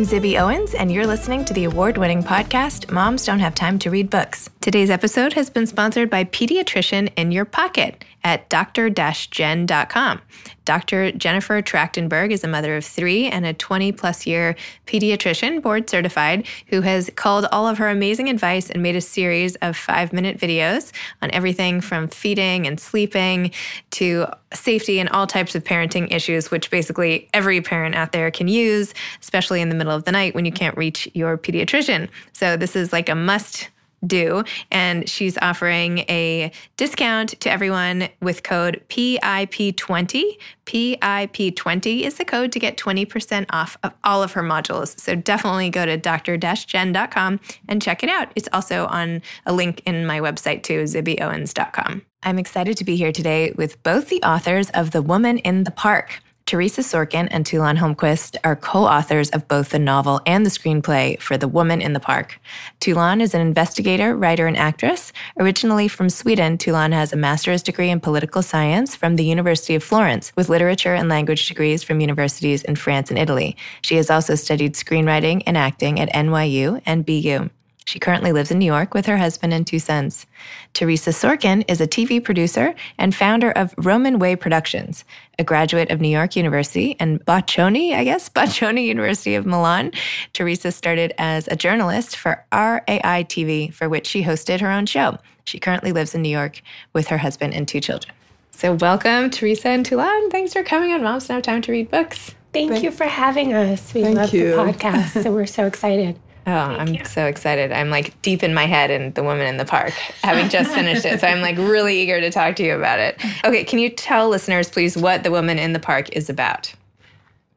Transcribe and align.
I'm 0.00 0.06
Zibby 0.06 0.40
Owens, 0.40 0.72
and 0.72 0.90
you're 0.90 1.06
listening 1.06 1.44
to 1.44 1.52
the 1.52 1.64
award 1.64 1.98
winning 1.98 2.22
podcast, 2.22 2.90
Moms 2.90 3.26
Don't 3.26 3.40
Have 3.40 3.54
Time 3.54 3.78
to 3.80 3.90
Read 3.90 4.08
Books. 4.08 4.48
Today's 4.62 4.88
episode 4.88 5.34
has 5.34 5.50
been 5.50 5.66
sponsored 5.66 6.08
by 6.08 6.24
Pediatrician 6.24 7.12
in 7.16 7.32
Your 7.32 7.44
Pocket 7.44 8.02
at 8.22 8.48
dr-jen.com. 8.48 10.20
Dr. 10.64 11.10
Jennifer 11.12 11.62
Trachtenberg 11.62 12.30
is 12.30 12.44
a 12.44 12.48
mother 12.48 12.76
of 12.76 12.84
three 12.84 13.26
and 13.26 13.44
a 13.44 13.52
20 13.52 13.92
plus 13.92 14.26
year 14.26 14.54
pediatrician, 14.86 15.62
board 15.62 15.90
certified, 15.90 16.46
who 16.68 16.82
has 16.82 17.10
called 17.16 17.46
all 17.50 17.66
of 17.66 17.78
her 17.78 17.88
amazing 17.88 18.28
advice 18.28 18.70
and 18.70 18.82
made 18.82 18.94
a 18.94 19.00
series 19.00 19.56
of 19.56 19.76
five 19.76 20.12
minute 20.12 20.38
videos 20.38 20.92
on 21.22 21.30
everything 21.32 21.80
from 21.80 22.08
feeding 22.08 22.66
and 22.66 22.78
sleeping 22.78 23.50
to 23.90 24.26
safety 24.52 25.00
and 25.00 25.08
all 25.08 25.26
types 25.26 25.54
of 25.54 25.64
parenting 25.64 26.12
issues, 26.12 26.50
which 26.50 26.70
basically 26.70 27.28
every 27.34 27.60
parent 27.60 27.94
out 27.94 28.12
there 28.12 28.30
can 28.30 28.48
use, 28.48 28.94
especially 29.20 29.60
in 29.60 29.70
the 29.70 29.74
middle 29.74 29.94
of 29.94 30.04
the 30.04 30.12
night 30.12 30.34
when 30.34 30.44
you 30.44 30.52
can't 30.52 30.76
reach 30.76 31.08
your 31.14 31.36
pediatrician. 31.36 32.08
So, 32.32 32.56
this 32.56 32.76
is 32.76 32.92
like 32.92 33.08
a 33.08 33.14
must 33.14 33.70
do. 34.06 34.44
And 34.70 35.08
she's 35.08 35.36
offering 35.38 35.98
a 36.08 36.52
discount 36.76 37.40
to 37.40 37.50
everyone 37.50 38.08
with 38.20 38.42
code 38.42 38.82
PIP20. 38.88 40.38
PIP20 40.66 42.02
is 42.02 42.14
the 42.14 42.24
code 42.24 42.52
to 42.52 42.58
get 42.58 42.76
20% 42.76 43.46
off 43.50 43.76
of 43.82 43.92
all 44.04 44.22
of 44.22 44.32
her 44.32 44.42
modules. 44.42 44.98
So 44.98 45.14
definitely 45.14 45.70
go 45.70 45.84
to 45.84 45.96
dr-jen.com 45.96 47.40
and 47.68 47.82
check 47.82 48.02
it 48.02 48.08
out. 48.08 48.32
It's 48.36 48.48
also 48.52 48.86
on 48.86 49.22
a 49.46 49.52
link 49.52 49.82
in 49.86 50.06
my 50.06 50.20
website 50.20 50.62
too, 50.62 50.82
zibbyowens.com. 50.84 52.02
I'm 52.22 52.38
excited 52.38 52.76
to 52.76 52.84
be 52.84 52.96
here 52.96 53.12
today 53.12 53.52
with 53.52 53.82
both 53.82 54.08
the 54.08 54.22
authors 54.22 54.68
of 54.70 54.90
The 54.90 55.00
Woman 55.00 55.38
in 55.38 55.64
the 55.64 55.70
Park. 55.70 56.20
Teresa 56.50 56.80
Sorkin 56.80 57.28
and 57.30 57.44
Tullan 57.44 57.78
Holmqvist 57.78 58.36
are 58.42 58.56
co 58.56 58.80
authors 58.80 59.30
of 59.30 59.46
both 59.46 59.68
the 59.68 59.78
novel 59.78 60.20
and 60.26 60.44
the 60.44 60.50
screenplay 60.50 61.16
for 61.20 61.38
The 61.38 61.46
Woman 61.46 61.80
in 61.80 61.92
the 61.92 62.00
Park. 62.00 62.40
Tullan 62.80 63.20
is 63.20 63.34
an 63.34 63.40
investigator, 63.40 64.16
writer, 64.16 64.48
and 64.48 64.56
actress. 64.56 65.12
Originally 65.38 65.86
from 65.86 66.10
Sweden, 66.10 66.58
Tullan 66.58 66.92
has 66.92 67.12
a 67.12 67.16
master's 67.16 67.62
degree 67.62 67.88
in 67.88 68.00
political 68.00 68.42
science 68.42 68.96
from 68.96 69.14
the 69.14 69.22
University 69.22 69.76
of 69.76 69.84
Florence, 69.84 70.32
with 70.34 70.48
literature 70.48 70.92
and 70.92 71.08
language 71.08 71.46
degrees 71.46 71.84
from 71.84 72.00
universities 72.00 72.64
in 72.64 72.74
France 72.74 73.10
and 73.10 73.18
Italy. 73.20 73.56
She 73.82 73.94
has 73.94 74.10
also 74.10 74.34
studied 74.34 74.74
screenwriting 74.74 75.44
and 75.46 75.56
acting 75.56 76.00
at 76.00 76.12
NYU 76.12 76.82
and 76.84 77.06
BU. 77.06 77.48
She 77.86 77.98
currently 77.98 78.32
lives 78.32 78.50
in 78.50 78.58
New 78.58 78.66
York 78.66 78.94
with 78.94 79.06
her 79.06 79.16
husband 79.16 79.52
and 79.52 79.66
two 79.66 79.78
sons. 79.78 80.26
Teresa 80.74 81.10
Sorkin 81.10 81.64
is 81.68 81.80
a 81.80 81.86
TV 81.86 82.22
producer 82.22 82.74
and 82.98 83.14
founder 83.14 83.50
of 83.52 83.74
Roman 83.78 84.18
Way 84.18 84.36
Productions, 84.36 85.04
a 85.38 85.44
graduate 85.44 85.90
of 85.90 86.00
New 86.00 86.08
York 86.08 86.36
University 86.36 86.96
and 87.00 87.24
Bocconi, 87.24 87.94
I 87.94 88.04
guess, 88.04 88.28
Bocconi 88.36 88.86
University 88.86 89.34
of 89.34 89.46
Milan. 89.46 89.92
Teresa 90.32 90.70
started 90.72 91.12
as 91.18 91.48
a 91.48 91.56
journalist 91.56 92.16
for 92.16 92.44
RAI 92.52 93.24
TV, 93.24 93.72
for 93.72 93.88
which 93.88 94.06
she 94.06 94.22
hosted 94.22 94.60
her 94.60 94.70
own 94.70 94.86
show. 94.86 95.18
She 95.44 95.58
currently 95.58 95.92
lives 95.92 96.14
in 96.14 96.22
New 96.22 96.28
York 96.28 96.62
with 96.92 97.08
her 97.08 97.18
husband 97.18 97.54
and 97.54 97.66
two 97.66 97.80
children. 97.80 98.14
So, 98.52 98.74
welcome, 98.74 99.30
Teresa 99.30 99.68
and 99.68 99.86
Tullan. 99.86 100.30
Thanks 100.30 100.52
for 100.52 100.62
coming 100.62 100.92
on 100.92 101.02
Moms 101.02 101.26
Don't 101.28 101.42
Time 101.42 101.62
to 101.62 101.72
Read 101.72 101.90
Books. 101.90 102.34
Thank, 102.52 102.72
Thank 102.72 102.84
you 102.84 102.90
for 102.90 103.04
having 103.04 103.54
us. 103.54 103.94
We 103.94 104.04
love 104.04 104.34
you. 104.34 104.50
the 104.50 104.56
podcast, 104.56 105.22
so 105.22 105.32
we're 105.32 105.46
so 105.46 105.66
excited. 105.72 106.18
Oh, 106.46 106.66
Thank 106.68 106.80
I'm 106.80 106.94
you. 106.94 107.04
so 107.04 107.26
excited. 107.26 107.70
I'm 107.70 107.90
like 107.90 108.20
deep 108.22 108.42
in 108.42 108.54
my 108.54 108.66
head 108.66 108.90
in 108.90 109.12
The 109.12 109.22
Woman 109.22 109.46
in 109.46 109.56
the 109.56 109.64
Park, 109.64 109.92
having 110.22 110.48
just 110.48 110.72
finished 110.72 111.04
it. 111.04 111.20
So 111.20 111.26
I'm 111.26 111.40
like 111.40 111.56
really 111.58 112.00
eager 112.00 112.20
to 112.20 112.30
talk 112.30 112.56
to 112.56 112.64
you 112.64 112.74
about 112.74 112.98
it. 112.98 113.22
Okay, 113.44 113.64
can 113.64 113.78
you 113.78 113.90
tell 113.90 114.28
listeners, 114.28 114.68
please, 114.68 114.96
what 114.96 115.22
The 115.22 115.30
Woman 115.30 115.58
in 115.58 115.72
the 115.74 115.78
Park 115.78 116.08
is 116.10 116.30
about? 116.30 116.72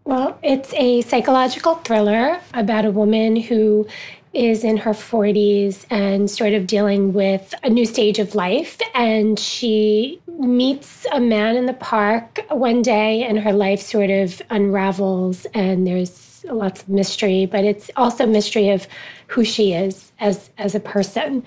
Well, 0.05 0.37
it's 0.43 0.73
a 0.73 1.01
psychological 1.01 1.75
thriller 1.75 2.39
about 2.53 2.83
a 2.85 2.91
woman 2.91 3.37
who 3.37 3.87
is 4.33 4.63
in 4.63 4.77
her 4.77 4.91
40s 4.91 5.85
and 5.89 6.29
sort 6.29 6.53
of 6.53 6.67
dealing 6.67 7.13
with 7.13 7.53
a 7.63 7.69
new 7.69 7.85
stage 7.85 8.19
of 8.19 8.35
life. 8.35 8.79
And 8.95 9.39
she 9.39 10.19
meets 10.27 11.05
a 11.13 11.19
man 11.19 11.55
in 11.55 11.67
the 11.67 11.73
park 11.73 12.43
one 12.49 12.81
day, 12.81 13.23
and 13.23 13.39
her 13.39 13.53
life 13.53 13.79
sort 13.79 14.09
of 14.09 14.41
unravels, 14.49 15.45
and 15.53 15.85
there's 15.87 16.09
lots 16.45 16.81
of 16.81 16.89
mystery, 16.89 17.45
but 17.45 17.63
it's 17.63 17.89
also 17.95 18.25
mystery 18.25 18.69
of 18.69 18.87
who 19.27 19.43
she 19.43 19.73
is 19.73 20.11
as 20.19 20.49
as 20.57 20.75
a 20.75 20.79
person. 20.79 21.43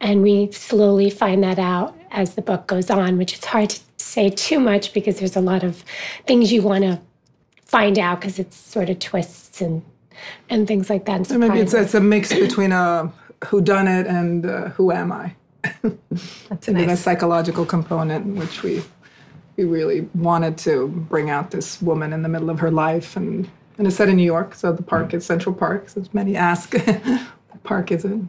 And 0.00 0.22
we 0.22 0.50
slowly 0.50 1.10
find 1.10 1.44
that 1.44 1.58
out 1.58 1.96
as 2.10 2.34
the 2.34 2.42
book 2.42 2.66
goes 2.66 2.90
on, 2.90 3.18
which 3.18 3.34
is 3.34 3.44
hard 3.44 3.70
to 3.70 3.80
say 3.98 4.30
too 4.30 4.58
much 4.58 4.92
because 4.92 5.18
there's 5.18 5.36
a 5.36 5.40
lot 5.40 5.62
of 5.62 5.84
things 6.26 6.52
you 6.52 6.62
want 6.62 6.84
to 6.84 7.00
find 7.64 7.98
out 7.98 8.20
because 8.20 8.38
it's 8.38 8.56
sort 8.56 8.90
of 8.90 8.98
twists 8.98 9.60
and 9.60 9.82
and 10.48 10.66
things 10.66 10.90
like 10.90 11.04
that. 11.06 11.26
So 11.26 11.38
maybe 11.38 11.60
it's, 11.60 11.74
it's 11.74 11.94
a 11.94 12.00
mix 12.00 12.32
between 12.32 12.72
a 12.72 13.12
who 13.46 13.60
done 13.60 13.88
it 13.88 14.06
and 14.06 14.46
uh, 14.46 14.68
who 14.70 14.92
am 14.92 15.12
I. 15.12 15.34
That's 16.48 16.68
a 16.68 16.72
nice. 16.72 16.90
a 16.90 16.96
psychological 16.96 17.64
component, 17.64 18.26
which 18.36 18.62
we 18.62 18.82
we 19.56 19.64
really 19.64 20.08
wanted 20.14 20.56
to 20.58 20.88
bring 20.88 21.28
out 21.30 21.50
this 21.50 21.82
woman 21.82 22.12
in 22.12 22.22
the 22.22 22.28
middle 22.28 22.50
of 22.50 22.58
her 22.60 22.70
life 22.70 23.16
and 23.16 23.48
and 23.80 23.86
it's 23.86 23.96
set 23.96 24.10
in 24.10 24.16
New 24.16 24.22
York, 24.22 24.54
so 24.54 24.74
the 24.74 24.82
park 24.82 25.14
is 25.14 25.24
Central 25.24 25.54
Park. 25.54 25.88
So 25.88 26.04
many 26.12 26.36
ask, 26.36 26.74
what 26.84 27.62
park 27.62 27.90
is 27.90 28.04
it? 28.04 28.20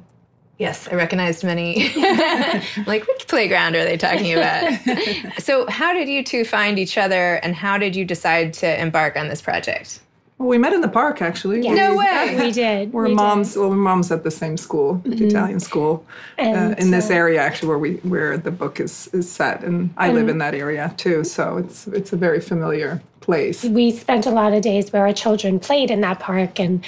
Yes, 0.58 0.88
I 0.88 0.96
recognized 0.96 1.44
many. 1.44 1.90
like, 2.88 3.06
which 3.06 3.28
playground 3.28 3.76
are 3.76 3.84
they 3.84 3.98
talking 3.98 4.32
about? 4.32 4.72
so, 5.40 5.70
how 5.70 5.92
did 5.92 6.08
you 6.08 6.24
two 6.24 6.46
find 6.46 6.80
each 6.80 6.98
other, 6.98 7.36
and 7.44 7.54
how 7.54 7.78
did 7.78 7.98
you 7.98 8.06
decide 8.06 8.54
to 8.54 8.82
embark 8.82 9.18
on 9.18 9.28
this 9.28 9.42
project? 9.42 10.00
Well, 10.42 10.50
we 10.50 10.58
met 10.58 10.74
in 10.74 10.82
the 10.82 10.88
park 10.88 11.22
actually. 11.22 11.62
Yes. 11.62 11.78
No 11.78 11.96
way. 11.96 12.36
we 12.46 12.52
did. 12.52 12.92
We're 12.92 13.10
we 13.10 13.14
moms. 13.14 13.54
Did. 13.54 13.60
Well, 13.60 13.70
we're 13.70 13.76
moms 13.76 14.12
at 14.12 14.24
the 14.24 14.32
same 14.32 14.58
school, 14.58 14.96
mm-hmm. 14.96 15.12
the 15.12 15.28
Italian 15.28 15.60
school, 15.60 16.04
uh, 16.40 16.74
in 16.80 16.90
this 16.90 17.12
area 17.12 17.40
actually 17.40 17.70
where 17.70 17.78
we 17.78 17.94
where 17.98 18.40
the 18.40 18.50
book 18.50 18.80
is 18.80 19.08
is 19.14 19.32
set, 19.32 19.64
and 19.64 19.94
I 19.98 20.08
and 20.08 20.16
live 20.16 20.30
in 20.30 20.40
that 20.40 20.56
area 20.56 20.96
too. 20.98 21.24
So 21.24 21.58
it's 21.58 21.86
it's 21.88 22.12
a 22.12 22.18
very 22.18 22.42
familiar 22.42 23.04
place. 23.20 23.64
We 23.64 23.92
spent 23.92 24.26
a 24.26 24.32
lot 24.32 24.54
of 24.54 24.64
days 24.64 24.92
where 24.92 25.06
our 25.06 25.14
children 25.14 25.60
played 25.60 25.92
in 25.92 26.02
that 26.02 26.20
park 26.20 26.60
and 26.60 26.84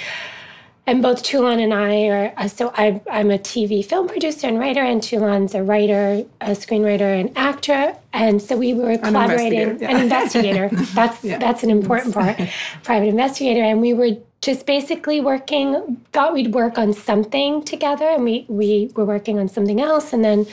and 0.86 1.02
both 1.02 1.22
Tullan 1.22 1.62
and 1.62 1.72
I 1.72 2.08
are 2.08 2.34
uh, 2.36 2.48
so 2.48 2.72
I, 2.76 3.00
am 3.08 3.30
a 3.30 3.38
TV 3.38 3.84
film 3.84 4.06
producer 4.06 4.46
and 4.46 4.58
writer, 4.58 4.80
and 4.80 5.00
Tullan's 5.00 5.54
a 5.54 5.62
writer, 5.62 6.24
a 6.40 6.50
screenwriter, 6.50 7.20
and 7.20 7.36
actor, 7.36 7.96
and 8.12 8.40
so 8.40 8.56
we 8.56 8.74
were 8.74 8.98
collaborating. 8.98 9.60
An 9.60 9.70
investigator. 9.70 9.84
Yeah. 9.84 9.96
An 9.96 10.02
investigator. 10.02 10.68
That's 10.94 11.24
yeah. 11.24 11.38
that's 11.38 11.62
an 11.62 11.70
important 11.70 12.14
part. 12.14 12.38
Private 12.82 13.08
investigator, 13.08 13.62
and 13.62 13.80
we 13.80 13.94
were 13.94 14.16
just 14.42 14.66
basically 14.66 15.20
working. 15.20 16.02
Thought 16.12 16.34
we'd 16.34 16.52
work 16.52 16.76
on 16.76 16.92
something 16.92 17.64
together, 17.64 18.06
and 18.06 18.24
we 18.24 18.44
we 18.48 18.90
were 18.94 19.06
working 19.06 19.38
on 19.38 19.48
something 19.48 19.80
else, 19.80 20.12
and 20.12 20.22
then 20.22 20.46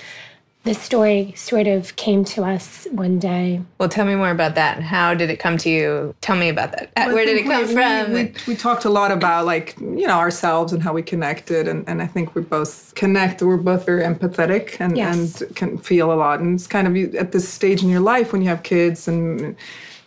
the 0.63 0.75
story 0.75 1.33
sort 1.35 1.66
of 1.66 1.95
came 1.95 2.23
to 2.23 2.44
us 2.44 2.88
one 2.91 3.17
day. 3.17 3.61
Well, 3.79 3.89
tell 3.89 4.05
me 4.05 4.13
more 4.13 4.29
about 4.29 4.53
that. 4.55 4.83
How 4.83 5.16
did 5.16 5.31
it 5.31 5.38
come 5.39 5.57
to 5.57 5.69
you? 5.69 6.13
Tell 6.22 6.35
me 6.35 6.49
about 6.49 6.72
that. 6.73 6.91
Well, 6.95 7.16
Where 7.16 7.25
did 7.25 7.38
it 7.38 7.45
come 7.45 7.67
we, 7.67 7.73
from? 7.73 8.13
We, 8.13 8.23
we, 8.25 8.33
we, 8.49 8.55
talked 8.55 8.85
a 8.85 8.89
lot 8.89 9.11
about 9.11 9.45
like, 9.47 9.75
you 9.79 10.05
know, 10.05 10.17
ourselves 10.17 10.71
and 10.71 10.83
how 10.83 10.94
we 10.94 11.01
connected. 11.01 11.67
And, 11.67 11.88
and 11.89 12.00
I 12.00 12.05
think 12.05 12.35
we 12.35 12.44
both 12.44 12.94
connect. 12.94 13.41
We're 13.41 13.57
both 13.57 13.88
very 13.88 14.03
empathetic 14.03 14.79
and, 14.79 14.95
yes. 14.95 15.41
and 15.41 15.55
can 15.55 15.77
feel 15.79 16.13
a 16.13 16.16
lot. 16.16 16.41
And 16.41 16.53
it's 16.53 16.67
kind 16.67 16.88
of 16.88 17.16
at 17.16 17.31
this 17.31 17.50
stage 17.50 17.81
in 17.81 17.89
your 17.89 18.01
life 18.01 18.31
when 18.31 18.44
you 18.44 18.50
have 18.50 18.61
kids 18.61 19.07
and 19.07 19.55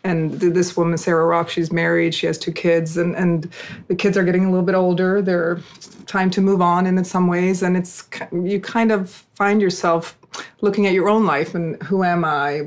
and 0.07 0.33
this 0.33 0.77
woman 0.77 0.99
sarah 0.99 1.25
rock 1.25 1.49
she's 1.49 1.73
married 1.73 2.15
she 2.15 2.27
has 2.27 2.37
two 2.37 2.53
kids 2.53 2.99
and, 2.99 3.17
and 3.17 3.51
the 3.89 3.95
kids 3.95 4.19
are 4.19 4.23
getting 4.23 4.45
a 4.45 4.51
little 4.51 4.65
bit 4.65 4.75
older 4.75 5.23
they're 5.23 5.59
time 6.07 6.31
to 6.31 6.43
move 6.43 6.61
on 6.61 6.87
in 6.87 7.03
some 7.05 7.27
ways 7.27 7.63
and 7.63 7.75
it's 7.75 8.07
you 8.31 8.61
kind 8.61 8.93
of 8.93 9.25
find 9.35 9.63
yourself 9.63 10.17
looking 10.61 10.87
at 10.87 10.93
your 10.93 11.09
own 11.09 11.25
life 11.27 11.55
and 11.55 11.83
who 11.83 12.03
am 12.05 12.25
I? 12.25 12.63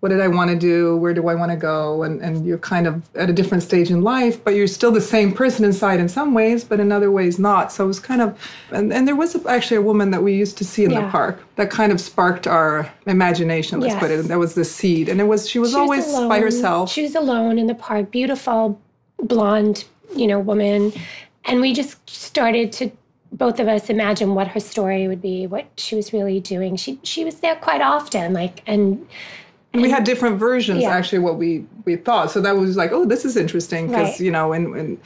What 0.00 0.08
did 0.08 0.20
I 0.20 0.26
want 0.26 0.50
to 0.50 0.56
do? 0.56 0.96
Where 0.96 1.14
do 1.14 1.28
I 1.28 1.34
want 1.36 1.52
to 1.52 1.56
go? 1.56 2.02
And, 2.02 2.20
and 2.20 2.44
you're 2.44 2.58
kind 2.58 2.88
of 2.88 3.08
at 3.14 3.30
a 3.30 3.32
different 3.32 3.62
stage 3.62 3.90
in 3.90 4.02
life, 4.02 4.42
but 4.42 4.54
you're 4.56 4.66
still 4.66 4.90
the 4.90 5.00
same 5.00 5.32
person 5.32 5.64
inside 5.64 6.00
in 6.00 6.08
some 6.08 6.34
ways, 6.34 6.64
but 6.64 6.80
in 6.80 6.90
other 6.90 7.12
ways 7.12 7.38
not. 7.38 7.70
So 7.70 7.84
it 7.84 7.86
was 7.86 8.00
kind 8.00 8.20
of, 8.20 8.36
and, 8.72 8.92
and 8.92 9.06
there 9.06 9.14
was 9.14 9.46
actually 9.46 9.76
a 9.76 9.82
woman 9.82 10.10
that 10.10 10.22
we 10.22 10.34
used 10.34 10.58
to 10.58 10.64
see 10.64 10.84
in 10.84 10.90
yeah. 10.90 11.02
the 11.02 11.10
park 11.10 11.40
that 11.54 11.70
kind 11.70 11.92
of 11.92 12.00
sparked 12.00 12.48
our 12.48 12.92
imagination, 13.06 13.78
let's 13.78 13.92
yes. 13.92 14.00
put 14.00 14.10
it. 14.10 14.22
That 14.26 14.38
was 14.38 14.54
the 14.54 14.64
seed. 14.64 15.08
And 15.08 15.20
it 15.20 15.24
was, 15.24 15.48
she 15.48 15.60
was 15.60 15.70
she 15.70 15.76
always 15.76 16.06
was 16.06 16.28
by 16.28 16.40
herself. 16.40 16.90
She 16.90 17.02
was 17.02 17.14
alone 17.14 17.58
in 17.58 17.68
the 17.68 17.74
park, 17.76 18.10
beautiful, 18.10 18.80
blonde, 19.18 19.84
you 20.16 20.26
know, 20.26 20.40
woman. 20.40 20.92
And 21.44 21.60
we 21.60 21.72
just 21.74 22.10
started 22.10 22.72
to 22.72 22.90
both 23.32 23.58
of 23.58 23.68
us 23.68 23.88
imagine 23.88 24.34
what 24.34 24.48
her 24.48 24.60
story 24.60 25.08
would 25.08 25.22
be, 25.22 25.46
what 25.46 25.66
she 25.76 25.96
was 25.96 26.12
really 26.12 26.40
doing. 26.40 26.76
She 26.76 27.00
she 27.02 27.24
was 27.24 27.36
there 27.36 27.56
quite 27.56 27.80
often, 27.80 28.32
like 28.32 28.62
and. 28.66 29.06
and 29.72 29.82
we 29.82 29.90
had 29.90 30.04
different 30.04 30.38
versions, 30.38 30.82
yeah. 30.82 30.90
actually, 30.90 31.20
what 31.20 31.36
we 31.36 31.66
we 31.84 31.96
thought. 31.96 32.30
So 32.30 32.40
that 32.42 32.56
was 32.56 32.76
like, 32.76 32.92
oh, 32.92 33.04
this 33.04 33.24
is 33.24 33.36
interesting 33.36 33.88
because 33.88 34.10
right. 34.10 34.20
you 34.20 34.30
know, 34.30 34.52
and, 34.52 34.76
and 34.76 35.00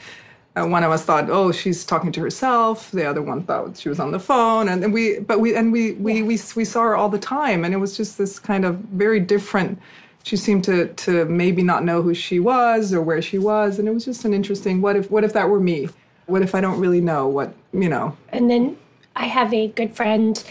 uh, 0.57 0.65
one 0.65 0.83
of 0.83 0.91
us 0.91 1.05
thought, 1.05 1.29
oh, 1.29 1.51
she's 1.51 1.85
talking 1.85 2.11
to 2.11 2.21
herself. 2.21 2.91
The 2.91 3.05
other 3.05 3.21
one 3.21 3.43
thought 3.43 3.77
she 3.77 3.89
was 3.89 3.99
on 3.99 4.11
the 4.11 4.19
phone, 4.19 4.67
and, 4.69 4.83
and 4.83 4.93
we, 4.93 5.19
but 5.19 5.39
we, 5.39 5.55
and 5.55 5.71
we, 5.71 5.93
we, 5.93 6.21
we, 6.23 6.39
we 6.55 6.65
saw 6.65 6.83
her 6.83 6.95
all 6.95 7.09
the 7.09 7.19
time, 7.19 7.63
and 7.63 7.73
it 7.73 7.77
was 7.77 7.95
just 7.95 8.17
this 8.17 8.39
kind 8.39 8.65
of 8.65 8.75
very 8.75 9.19
different. 9.19 9.79
She 10.23 10.35
seemed 10.35 10.65
to 10.65 10.87
to 10.87 11.23
maybe 11.25 11.63
not 11.63 11.85
know 11.85 12.01
who 12.01 12.13
she 12.13 12.39
was 12.39 12.93
or 12.93 13.01
where 13.01 13.21
she 13.21 13.37
was, 13.37 13.79
and 13.79 13.87
it 13.87 13.93
was 13.93 14.03
just 14.03 14.25
an 14.25 14.33
interesting. 14.33 14.81
What 14.81 14.97
if 14.97 15.09
what 15.09 15.23
if 15.23 15.31
that 15.31 15.47
were 15.47 15.61
me? 15.61 15.87
What 16.27 16.41
if 16.41 16.53
I 16.53 16.61
don't 16.61 16.79
really 16.79 17.01
know 17.01 17.27
what, 17.27 17.53
you 17.73 17.89
know? 17.89 18.15
And 18.29 18.49
then 18.49 18.77
I 19.15 19.25
have 19.25 19.53
a 19.53 19.69
good 19.69 19.95
friend 19.95 20.41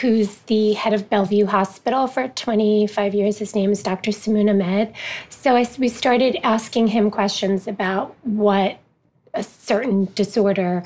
who's 0.00 0.38
the 0.46 0.74
head 0.74 0.92
of 0.92 1.08
Bellevue 1.10 1.46
Hospital 1.46 2.06
for 2.06 2.28
25 2.28 3.14
years. 3.14 3.38
His 3.38 3.54
name 3.54 3.72
is 3.72 3.82
Dr. 3.82 4.12
Samoon 4.12 4.48
Ahmed. 4.48 4.92
So 5.28 5.56
I, 5.56 5.66
we 5.78 5.88
started 5.88 6.38
asking 6.42 6.88
him 6.88 7.10
questions 7.10 7.66
about 7.66 8.14
what 8.22 8.78
a 9.34 9.42
certain 9.42 10.08
disorder 10.14 10.82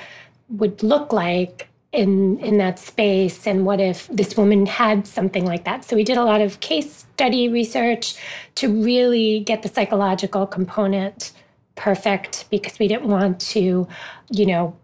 would 0.48 0.82
look 0.82 1.12
like 1.12 1.68
in 1.92 2.38
in 2.38 2.58
that 2.58 2.78
space 2.78 3.46
and 3.48 3.66
what 3.66 3.80
if 3.80 4.06
this 4.08 4.36
woman 4.36 4.64
had 4.64 5.08
something 5.08 5.44
like 5.44 5.64
that 5.64 5.84
so 5.84 5.96
we 5.96 6.04
did 6.04 6.16
a 6.16 6.22
lot 6.22 6.40
of 6.40 6.60
case 6.60 7.04
study 7.14 7.48
research 7.48 8.14
to 8.54 8.68
really 8.68 9.40
get 9.40 9.62
the 9.62 9.68
psychological 9.68 10.46
component 10.46 11.32
perfect 11.80 12.44
because 12.50 12.78
we 12.78 12.86
didn't 12.86 13.08
want 13.08 13.40
to 13.40 13.88
you 14.30 14.44
know 14.44 14.76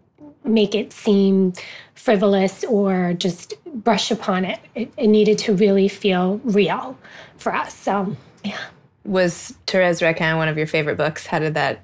make 0.43 0.73
it 0.73 0.91
seem 0.91 1.53
frivolous 1.93 2.63
or 2.63 3.13
just 3.13 3.53
brush 3.83 4.09
upon 4.09 4.43
it 4.43 4.59
it, 4.73 4.91
it 4.97 5.07
needed 5.07 5.37
to 5.37 5.53
really 5.53 5.87
feel 5.87 6.41
real 6.43 6.97
for 7.37 7.53
us 7.53 7.71
so 7.71 8.17
yeah 8.43 8.57
was 9.05 9.53
Thérèse 9.67 10.01
Raquin 10.01 10.37
one 10.37 10.47
of 10.47 10.57
your 10.57 10.65
favorite 10.65 10.97
books 10.97 11.27
how 11.27 11.37
did 11.37 11.53
that 11.53 11.81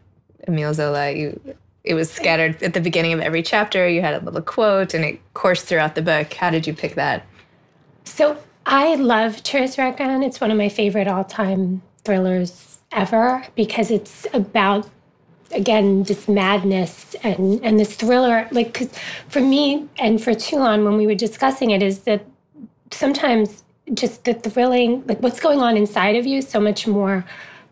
Emile 0.47 0.73
Zola 0.73 1.11
you 1.11 1.39
it 1.83 1.93
was 1.93 2.09
scattered 2.09 2.63
at 2.63 2.73
the 2.73 2.79
beginning 2.79 3.11
of 3.11 3.19
every 3.19 3.43
chapter. 3.43 3.87
You 3.89 3.99
had 3.99 4.13
a 4.13 4.23
little 4.23 4.41
quote 4.41 4.93
and 4.93 5.03
it 5.03 5.19
coursed 5.33 5.65
throughout 5.65 5.95
the 5.95 6.01
book. 6.01 6.33
How 6.33 6.49
did 6.49 6.65
you 6.65 6.73
pick 6.73 6.95
that? 6.95 7.25
So 8.05 8.37
I 8.65 8.95
love 8.95 9.43
Thérèse 9.43 9.77
Raquin. 9.77 10.23
It's 10.23 10.39
one 10.39 10.49
of 10.49 10.57
my 10.57 10.69
favorite 10.69 11.09
all 11.09 11.25
time 11.25 11.81
thrillers 12.05 12.79
ever 12.93 13.45
because 13.55 13.91
it's 13.91 14.25
about 14.33 14.87
again 15.53 16.03
this 16.03 16.27
madness 16.27 17.15
and 17.23 17.63
and 17.63 17.79
this 17.79 17.95
thriller 17.95 18.47
like 18.51 18.73
cause 18.73 18.89
for 19.27 19.39
me 19.39 19.87
and 19.97 20.21
for 20.21 20.31
Tullan 20.31 20.83
when 20.83 20.97
we 20.97 21.05
were 21.05 21.15
discussing 21.15 21.71
it 21.71 21.81
is 21.81 21.99
that 21.99 22.25
sometimes 22.91 23.63
just 23.93 24.23
the 24.23 24.33
thrilling 24.33 25.03
like 25.07 25.19
what's 25.19 25.39
going 25.39 25.59
on 25.59 25.77
inside 25.77 26.15
of 26.15 26.25
you 26.25 26.37
is 26.39 26.47
so 26.47 26.59
much 26.59 26.87
more 26.87 27.25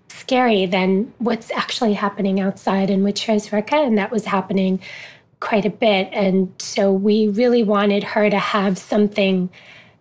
scary 0.09 0.65
than 0.65 1.11
what's 1.19 1.51
actually 1.51 1.93
happening 1.93 2.39
outside 2.39 2.89
and 2.89 3.03
with 3.03 3.15
Thérèse 3.15 3.51
and 3.71 3.97
That 3.97 4.11
was 4.11 4.25
happening 4.25 4.79
quite 5.39 5.65
a 5.65 5.69
bit. 5.69 6.09
And 6.13 6.53
so 6.59 6.91
we 6.91 7.27
really 7.27 7.63
wanted 7.63 8.03
her 8.03 8.29
to 8.29 8.39
have 8.39 8.77
something 8.77 9.49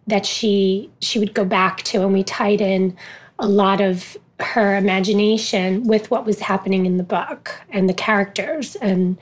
that 0.06 0.26
she 0.26 0.90
she 1.00 1.18
would 1.18 1.34
go 1.34 1.44
back 1.44 1.82
to 1.84 2.02
and 2.02 2.12
we 2.12 2.24
tied 2.24 2.60
in 2.60 2.96
a 3.38 3.48
lot 3.48 3.80
of 3.80 4.16
her 4.42 4.76
imagination 4.76 5.86
with 5.86 6.10
what 6.10 6.24
was 6.24 6.40
happening 6.40 6.86
in 6.86 6.96
the 6.96 7.02
book 7.02 7.52
and 7.70 7.88
the 7.88 7.94
characters 7.94 8.76
and 8.76 9.18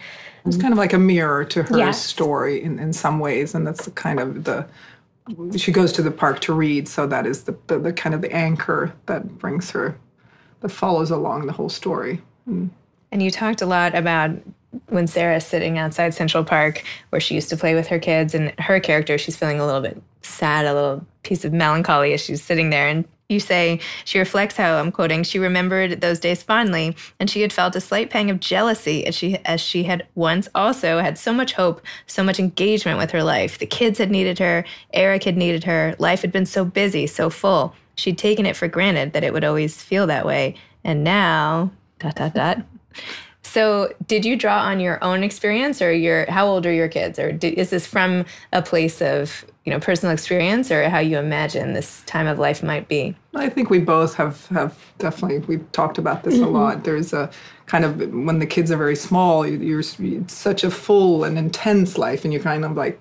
it's 0.46 0.56
kind 0.56 0.72
of 0.72 0.78
like 0.78 0.94
a 0.94 0.98
mirror 0.98 1.44
to 1.44 1.62
her 1.62 1.76
yes. 1.76 2.02
story 2.02 2.62
in, 2.62 2.78
in 2.78 2.92
some 2.92 3.18
ways 3.18 3.54
and 3.54 3.66
that's 3.66 3.84
the 3.84 3.90
kind 3.90 4.18
of 4.18 4.44
the 4.44 4.66
she 5.56 5.72
goes 5.72 5.92
to 5.92 6.00
the 6.00 6.10
park 6.10 6.40
to 6.40 6.54
read 6.54 6.88
so 6.88 7.06
that 7.06 7.26
is 7.26 7.44
the, 7.44 7.54
the, 7.66 7.78
the 7.78 7.92
kind 7.92 8.14
of 8.14 8.22
the 8.22 8.32
anchor 8.32 8.94
that 9.06 9.38
brings 9.38 9.70
her 9.70 9.98
that 10.60 10.70
follows 10.70 11.10
along 11.10 11.46
the 11.46 11.52
whole 11.52 11.68
story. 11.68 12.20
Mm. 12.48 12.70
And 13.12 13.22
you 13.22 13.30
talked 13.30 13.62
a 13.62 13.66
lot 13.66 13.94
about 13.94 14.30
when 14.88 15.06
Sarah's 15.06 15.46
sitting 15.46 15.78
outside 15.78 16.12
Central 16.14 16.44
Park, 16.44 16.84
where 17.10 17.20
she 17.20 17.34
used 17.34 17.48
to 17.50 17.56
play 17.56 17.74
with 17.74 17.86
her 17.88 17.98
kids, 17.98 18.34
and 18.34 18.52
her 18.58 18.80
character, 18.80 19.16
she's 19.16 19.36
feeling 19.36 19.60
a 19.60 19.66
little 19.66 19.80
bit 19.80 20.00
sad, 20.22 20.66
a 20.66 20.74
little 20.74 21.06
piece 21.22 21.44
of 21.44 21.52
melancholy 21.52 22.12
as 22.12 22.20
she's 22.20 22.42
sitting 22.42 22.70
there. 22.70 22.88
And 22.88 23.06
you 23.28 23.40
say 23.40 23.80
she 24.04 24.18
reflects 24.18 24.56
how 24.56 24.78
I'm 24.78 24.90
quoting. 24.90 25.22
She 25.22 25.38
remembered 25.38 26.00
those 26.00 26.18
days 26.18 26.42
fondly, 26.42 26.96
and 27.20 27.28
she 27.28 27.42
had 27.42 27.52
felt 27.52 27.76
a 27.76 27.80
slight 27.80 28.08
pang 28.08 28.30
of 28.30 28.40
jealousy 28.40 29.06
as 29.06 29.14
she 29.14 29.36
as 29.44 29.60
she 29.60 29.84
had 29.84 30.06
once 30.14 30.48
also 30.54 31.00
had 31.00 31.18
so 31.18 31.32
much 31.32 31.52
hope, 31.52 31.82
so 32.06 32.22
much 32.22 32.38
engagement 32.38 32.98
with 32.98 33.10
her 33.10 33.22
life. 33.22 33.58
The 33.58 33.66
kids 33.66 33.98
had 33.98 34.10
needed 34.10 34.38
her, 34.38 34.64
Eric 34.92 35.24
had 35.24 35.36
needed 35.36 35.64
her. 35.64 35.94
Life 35.98 36.22
had 36.22 36.32
been 36.32 36.46
so 36.46 36.64
busy, 36.64 37.06
so 37.06 37.28
full. 37.28 37.74
She'd 37.96 38.16
taken 38.16 38.46
it 38.46 38.56
for 38.56 38.68
granted 38.68 39.12
that 39.12 39.24
it 39.24 39.32
would 39.32 39.44
always 39.44 39.82
feel 39.82 40.06
that 40.06 40.24
way. 40.24 40.54
And 40.84 41.04
now, 41.04 41.72
dot, 41.98 42.14
dot, 42.14 42.34
dot. 42.34 42.62
So, 43.42 43.92
did 44.06 44.24
you 44.24 44.36
draw 44.36 44.60
on 44.60 44.78
your 44.78 45.02
own 45.02 45.22
experience, 45.22 45.82
or 45.82 45.92
your 45.92 46.30
how 46.30 46.46
old 46.46 46.64
are 46.64 46.72
your 46.72 46.88
kids, 46.88 47.18
or 47.18 47.32
did, 47.32 47.54
is 47.54 47.70
this 47.70 47.86
from 47.86 48.24
a 48.52 48.62
place 48.62 49.02
of 49.02 49.44
you 49.68 49.74
know 49.74 49.80
personal 49.80 50.14
experience, 50.14 50.70
or 50.70 50.88
how 50.88 50.98
you 50.98 51.18
imagine 51.18 51.74
this 51.74 52.02
time 52.06 52.26
of 52.26 52.38
life 52.38 52.62
might 52.62 52.88
be? 52.88 53.14
I 53.34 53.50
think 53.50 53.68
we 53.68 53.78
both 53.78 54.14
have 54.14 54.46
have 54.46 54.78
definitely 54.96 55.40
we've 55.40 55.72
talked 55.72 55.98
about 55.98 56.24
this 56.24 56.36
mm-hmm. 56.36 56.44
a 56.44 56.48
lot. 56.48 56.84
There's 56.84 57.12
a 57.12 57.30
kind 57.66 57.84
of 57.84 57.98
when 58.14 58.38
the 58.38 58.46
kids 58.46 58.70
are 58.70 58.78
very 58.78 58.96
small, 58.96 59.46
you're, 59.46 59.82
you're 59.98 60.26
such 60.26 60.64
a 60.64 60.70
full 60.70 61.22
and 61.24 61.36
intense 61.36 61.98
life, 61.98 62.24
and 62.24 62.32
you 62.32 62.40
kind 62.40 62.64
of 62.64 62.78
like 62.78 62.98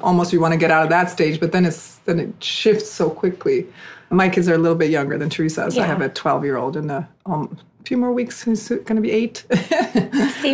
almost 0.00 0.32
you 0.32 0.40
want 0.40 0.52
to 0.52 0.58
get 0.58 0.70
out 0.70 0.84
of 0.84 0.88
that 0.88 1.10
stage, 1.10 1.38
but 1.38 1.52
then 1.52 1.66
it's 1.66 1.96
then 2.06 2.18
it 2.18 2.42
shifts 2.42 2.90
so 2.90 3.10
quickly. 3.10 3.66
My 4.08 4.30
kids 4.30 4.48
are 4.48 4.54
a 4.54 4.58
little 4.58 4.78
bit 4.78 4.88
younger 4.88 5.18
than 5.18 5.28
Teresa's. 5.28 5.76
Yeah. 5.76 5.82
I 5.82 5.86
have 5.86 6.00
a 6.00 6.08
12 6.08 6.44
year 6.44 6.56
old 6.56 6.78
and 6.78 6.90
a 6.90 7.06
um, 7.26 7.58
few 7.84 7.98
more 7.98 8.12
weeks. 8.12 8.42
Who's 8.42 8.70
going 8.70 8.96
to 8.96 9.02
be 9.02 9.10
eight. 9.10 9.44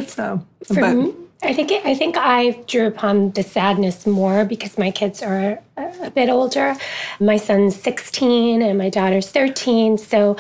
So, 0.09 0.45
for 0.65 0.81
but, 0.81 0.95
me, 0.95 1.15
I 1.43 1.53
think 1.53 1.73
I 1.85 1.95
think 1.95 2.17
I 2.17 2.53
drew 2.69 2.87
upon 2.87 3.33
the 3.33 3.43
sadness 3.43 4.07
more 4.07 4.45
because 4.45 4.79
my 4.79 4.91
kids 4.91 5.23
are 5.23 5.61
a, 5.77 6.11
bit 6.11 6.29
older. 6.29 6.77
My 7.19 7.37
son's 7.37 7.75
16 7.77 8.63
and 8.63 8.79
my 8.79 8.89
daughter's 8.89 9.29
13. 9.29 9.99
So 9.99 10.37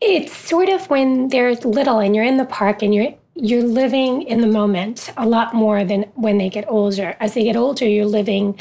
it's 0.00 0.34
sort 0.34 0.68
of 0.68 0.88
when 0.88 1.28
they're 1.28 1.54
little 1.54 1.98
and 1.98 2.16
you're 2.16 2.24
in 2.24 2.38
the 2.38 2.46
park 2.46 2.82
and 2.82 2.94
you're 2.94 3.14
you're 3.34 3.62
living 3.62 4.22
in 4.22 4.40
the 4.40 4.46
moment 4.46 5.12
a 5.18 5.26
lot 5.26 5.52
more 5.52 5.84
than 5.84 6.04
when 6.14 6.38
they 6.38 6.48
get 6.48 6.64
older. 6.68 7.16
As 7.20 7.34
they 7.34 7.44
get 7.44 7.56
older, 7.56 7.86
you're 7.86 8.06
living 8.06 8.58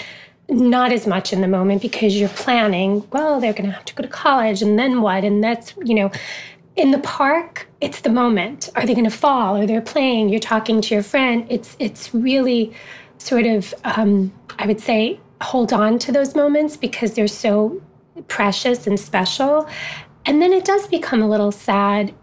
not 0.49 0.91
as 0.91 1.07
much 1.07 1.31
in 1.31 1.41
the 1.41 1.47
moment 1.47 1.81
because 1.81 2.19
you're 2.19 2.29
planning, 2.29 3.07
well, 3.11 3.39
they're 3.39 3.53
going 3.53 3.65
to 3.65 3.71
have 3.71 3.85
to 3.85 3.95
go 3.95 4.03
to 4.03 4.09
college 4.09 4.61
and 4.61 4.77
then 4.77 5.01
what? 5.01 5.23
And 5.23 5.43
that's, 5.43 5.73
you 5.83 5.95
know, 5.95 6.11
in 6.75 6.91
the 6.91 6.99
park, 6.99 7.67
it's 7.79 8.01
the 8.01 8.09
moment. 8.09 8.69
Are 8.75 8.85
they 8.85 8.93
going 8.93 9.09
to 9.09 9.17
fall? 9.17 9.55
Are 9.57 9.65
they're 9.65 9.81
playing? 9.81 10.29
You're 10.29 10.39
talking 10.39 10.81
to 10.81 10.93
your 10.93 11.03
friend. 11.03 11.45
It's 11.49 11.75
it's 11.79 12.13
really 12.13 12.73
sort 13.17 13.45
of 13.45 13.73
um, 13.83 14.33
I 14.59 14.67
would 14.67 14.81
say 14.81 15.19
hold 15.41 15.71
on 15.73 15.99
to 15.99 16.11
those 16.11 16.35
moments 16.35 16.77
because 16.77 17.13
they're 17.13 17.27
so 17.27 17.81
precious 18.27 18.87
and 18.87 18.99
special. 18.99 19.69
And 20.25 20.41
then 20.41 20.53
it 20.53 20.65
does 20.65 20.87
become 20.87 21.21
a 21.21 21.29
little 21.29 21.51
sad. 21.51 22.13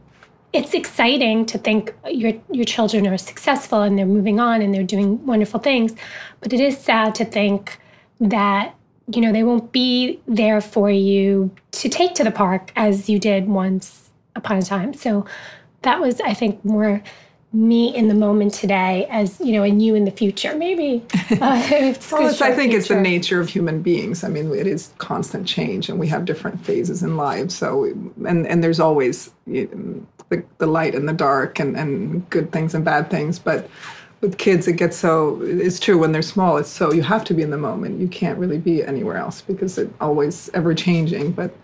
It's 0.52 0.75
exciting 0.75 1.47
to 1.47 1.59
think 1.59 1.94
your 2.11 2.35
your 2.50 2.64
children 2.66 3.06
are 3.06 3.18
successful 3.18 3.80
and 3.82 3.99
they're 3.99 4.06
moving 4.06 4.38
on 4.38 4.61
and 4.61 4.75
they're 4.75 4.82
doing 4.82 5.25
wonderful 5.25 5.61
things, 5.61 5.94
but 6.40 6.52
it 6.52 6.61
is 6.61 6.76
sad 6.76 7.14
to 7.16 7.25
think 7.25 7.78
that 8.21 8.75
you 9.12 9.21
know 9.23 9.32
they 9.32 9.42
won't 9.42 9.73
be 9.73 10.21
there 10.28 10.61
for 10.61 10.90
you 10.90 11.50
to 11.73 11.88
take 11.88 12.14
to 12.14 12.25
the 12.25 12.30
park 12.30 12.71
as 12.76 13.09
you 13.09 13.18
did 13.18 13.49
once 13.49 14.01
upon 14.34 14.58
a 14.58 14.62
time. 14.62 14.94
So 14.94 15.26
that 15.82 16.00
was 16.00 16.20
i 16.20 16.32
think 16.32 16.64
more 16.64 17.02
me 17.54 17.94
in 17.94 18.08
the 18.08 18.14
moment 18.14 18.54
today 18.54 19.06
as 19.10 19.38
you 19.38 19.52
know 19.52 19.62
and 19.62 19.82
you 19.82 19.94
in 19.94 20.06
the 20.06 20.10
future. 20.10 20.56
Maybe 20.56 21.04
uh, 21.32 21.62
it's 21.70 22.10
well, 22.10 22.26
it's, 22.26 22.40
i 22.40 22.50
think 22.50 22.70
future. 22.70 22.78
it's 22.78 22.88
the 22.88 23.00
nature 23.00 23.40
of 23.40 23.50
human 23.50 23.82
beings. 23.82 24.24
I 24.24 24.28
mean 24.28 24.50
it 24.54 24.66
is 24.66 24.94
constant 24.96 25.46
change 25.46 25.90
and 25.90 26.00
we 26.00 26.08
have 26.08 26.24
different 26.24 26.64
phases 26.64 27.02
in 27.02 27.18
life. 27.18 27.50
So 27.50 27.84
and 28.26 28.46
and 28.46 28.64
there's 28.64 28.80
always 28.80 29.32
the, 29.46 29.68
the 30.56 30.66
light 30.66 30.94
and 30.94 31.06
the 31.06 31.12
dark 31.12 31.60
and 31.60 31.76
and 31.76 32.28
good 32.30 32.52
things 32.52 32.74
and 32.74 32.86
bad 32.86 33.10
things. 33.10 33.38
But 33.38 33.68
with 34.22 34.38
kids 34.38 34.66
it 34.66 34.74
gets 34.74 34.96
so 34.96 35.38
it's 35.42 35.78
true 35.78 35.98
when 35.98 36.12
they're 36.12 36.22
small 36.22 36.56
it's 36.56 36.70
so 36.70 36.92
you 36.92 37.02
have 37.02 37.24
to 37.24 37.34
be 37.34 37.42
in 37.42 37.50
the 37.50 37.58
moment. 37.58 38.00
You 38.00 38.08
can't 38.08 38.38
really 38.38 38.58
be 38.58 38.82
anywhere 38.82 39.18
else 39.18 39.42
because 39.42 39.76
it's 39.76 39.92
always 40.00 40.48
ever 40.54 40.72
changing. 40.74 41.32
But 41.32 41.54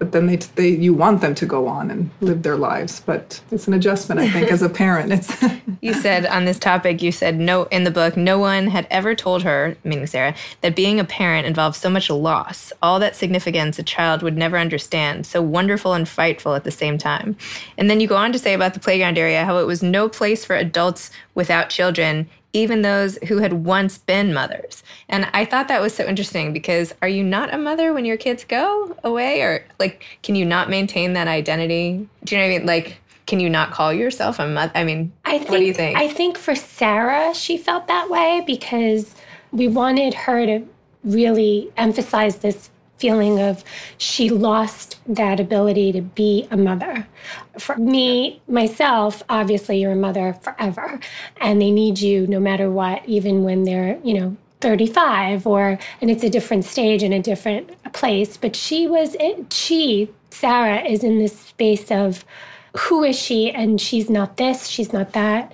but 0.00 0.10
then 0.10 0.26
they, 0.26 0.36
they 0.36 0.70
you 0.70 0.92
want 0.92 1.20
them 1.20 1.36
to 1.36 1.46
go 1.46 1.68
on 1.68 1.90
and 1.90 2.10
live 2.20 2.42
their 2.42 2.56
lives 2.56 3.00
but 3.06 3.40
it's 3.52 3.68
an 3.68 3.74
adjustment 3.74 4.20
i 4.20 4.28
think 4.28 4.50
as 4.50 4.62
a 4.62 4.68
parent. 4.68 5.12
It's 5.12 5.32
you 5.80 5.94
said 5.94 6.26
on 6.26 6.44
this 6.46 6.58
topic 6.58 7.02
you 7.02 7.12
said 7.12 7.38
no 7.38 7.64
in 7.64 7.84
the 7.84 7.92
book 7.92 8.16
no 8.16 8.38
one 8.38 8.66
had 8.66 8.88
ever 8.90 9.14
told 9.14 9.44
her 9.44 9.76
meaning 9.84 10.06
sarah 10.06 10.34
that 10.62 10.74
being 10.74 10.98
a 10.98 11.04
parent 11.04 11.46
involves 11.46 11.78
so 11.78 11.88
much 11.88 12.10
loss 12.10 12.72
all 12.82 12.98
that 12.98 13.14
significance 13.14 13.78
a 13.78 13.82
child 13.84 14.22
would 14.22 14.36
never 14.36 14.58
understand 14.58 15.26
so 15.26 15.42
wonderful 15.42 15.92
and 15.92 16.08
frightful 16.08 16.54
at 16.54 16.64
the 16.64 16.70
same 16.70 16.98
time. 16.98 17.36
And 17.76 17.90
then 17.90 18.00
you 18.00 18.06
go 18.06 18.16
on 18.16 18.32
to 18.32 18.38
say 18.38 18.54
about 18.54 18.74
the 18.74 18.80
playground 18.80 19.18
area 19.18 19.44
how 19.44 19.58
it 19.58 19.66
was 19.66 19.82
no 19.82 20.08
place 20.08 20.44
for 20.44 20.56
adults 20.56 21.10
without 21.34 21.70
children 21.70 22.28
even 22.52 22.82
those 22.82 23.16
who 23.28 23.38
had 23.38 23.52
once 23.52 23.98
been 23.98 24.34
mothers. 24.34 24.82
And 25.08 25.28
I 25.32 25.44
thought 25.44 25.68
that 25.68 25.80
was 25.80 25.94
so 25.94 26.06
interesting 26.06 26.52
because 26.52 26.94
are 27.00 27.08
you 27.08 27.22
not 27.22 27.54
a 27.54 27.58
mother 27.58 27.92
when 27.92 28.04
your 28.04 28.16
kids 28.16 28.44
go 28.44 28.96
away? 29.04 29.42
Or 29.42 29.64
like, 29.78 30.04
can 30.22 30.34
you 30.34 30.44
not 30.44 30.68
maintain 30.68 31.12
that 31.12 31.28
identity? 31.28 32.08
Do 32.24 32.34
you 32.34 32.40
know 32.40 32.48
what 32.48 32.54
I 32.54 32.58
mean? 32.58 32.66
Like, 32.66 33.00
can 33.26 33.38
you 33.38 33.48
not 33.48 33.70
call 33.70 33.92
yourself 33.92 34.40
a 34.40 34.46
mother? 34.48 34.72
I 34.74 34.84
mean, 34.84 35.12
I 35.24 35.38
think, 35.38 35.50
what 35.50 35.58
do 35.58 35.64
you 35.64 35.74
think? 35.74 35.96
I 35.96 36.08
think 36.08 36.36
for 36.36 36.54
Sarah, 36.56 37.32
she 37.34 37.56
felt 37.56 37.86
that 37.86 38.10
way 38.10 38.42
because 38.46 39.14
we 39.52 39.68
wanted 39.68 40.14
her 40.14 40.44
to 40.46 40.66
really 41.04 41.70
emphasize 41.76 42.36
this 42.36 42.70
feeling 43.00 43.40
of 43.40 43.64
she 43.96 44.28
lost 44.28 44.98
that 45.06 45.40
ability 45.40 45.90
to 45.92 46.02
be 46.02 46.46
a 46.50 46.56
mother. 46.56 47.06
For 47.58 47.76
me, 47.76 48.42
myself, 48.46 49.22
obviously, 49.28 49.80
you're 49.80 49.92
a 49.92 49.96
mother 49.96 50.34
forever, 50.34 51.00
and 51.40 51.60
they 51.60 51.70
need 51.70 51.98
you 51.98 52.26
no 52.26 52.38
matter 52.38 52.70
what, 52.70 53.02
even 53.08 53.42
when 53.42 53.64
they're, 53.64 53.98
you 54.04 54.14
know, 54.14 54.36
35 54.60 55.46
or 55.46 55.78
and 56.02 56.10
it's 56.10 56.22
a 56.22 56.28
different 56.28 56.66
stage 56.66 57.02
and 57.02 57.14
a 57.14 57.18
different 57.18 57.70
place 57.94 58.36
but 58.36 58.54
she 58.54 58.86
was 58.86 59.16
she 59.50 60.06
sarah 60.28 60.82
is 60.82 61.02
in 61.02 61.18
this 61.18 61.38
space 61.38 61.90
of 61.90 62.26
who 62.76 63.02
is 63.02 63.18
she 63.18 63.50
and 63.50 63.80
she's 63.80 64.10
not 64.10 64.36
this 64.36 64.66
she's 64.66 64.92
not 64.92 65.14
that 65.14 65.50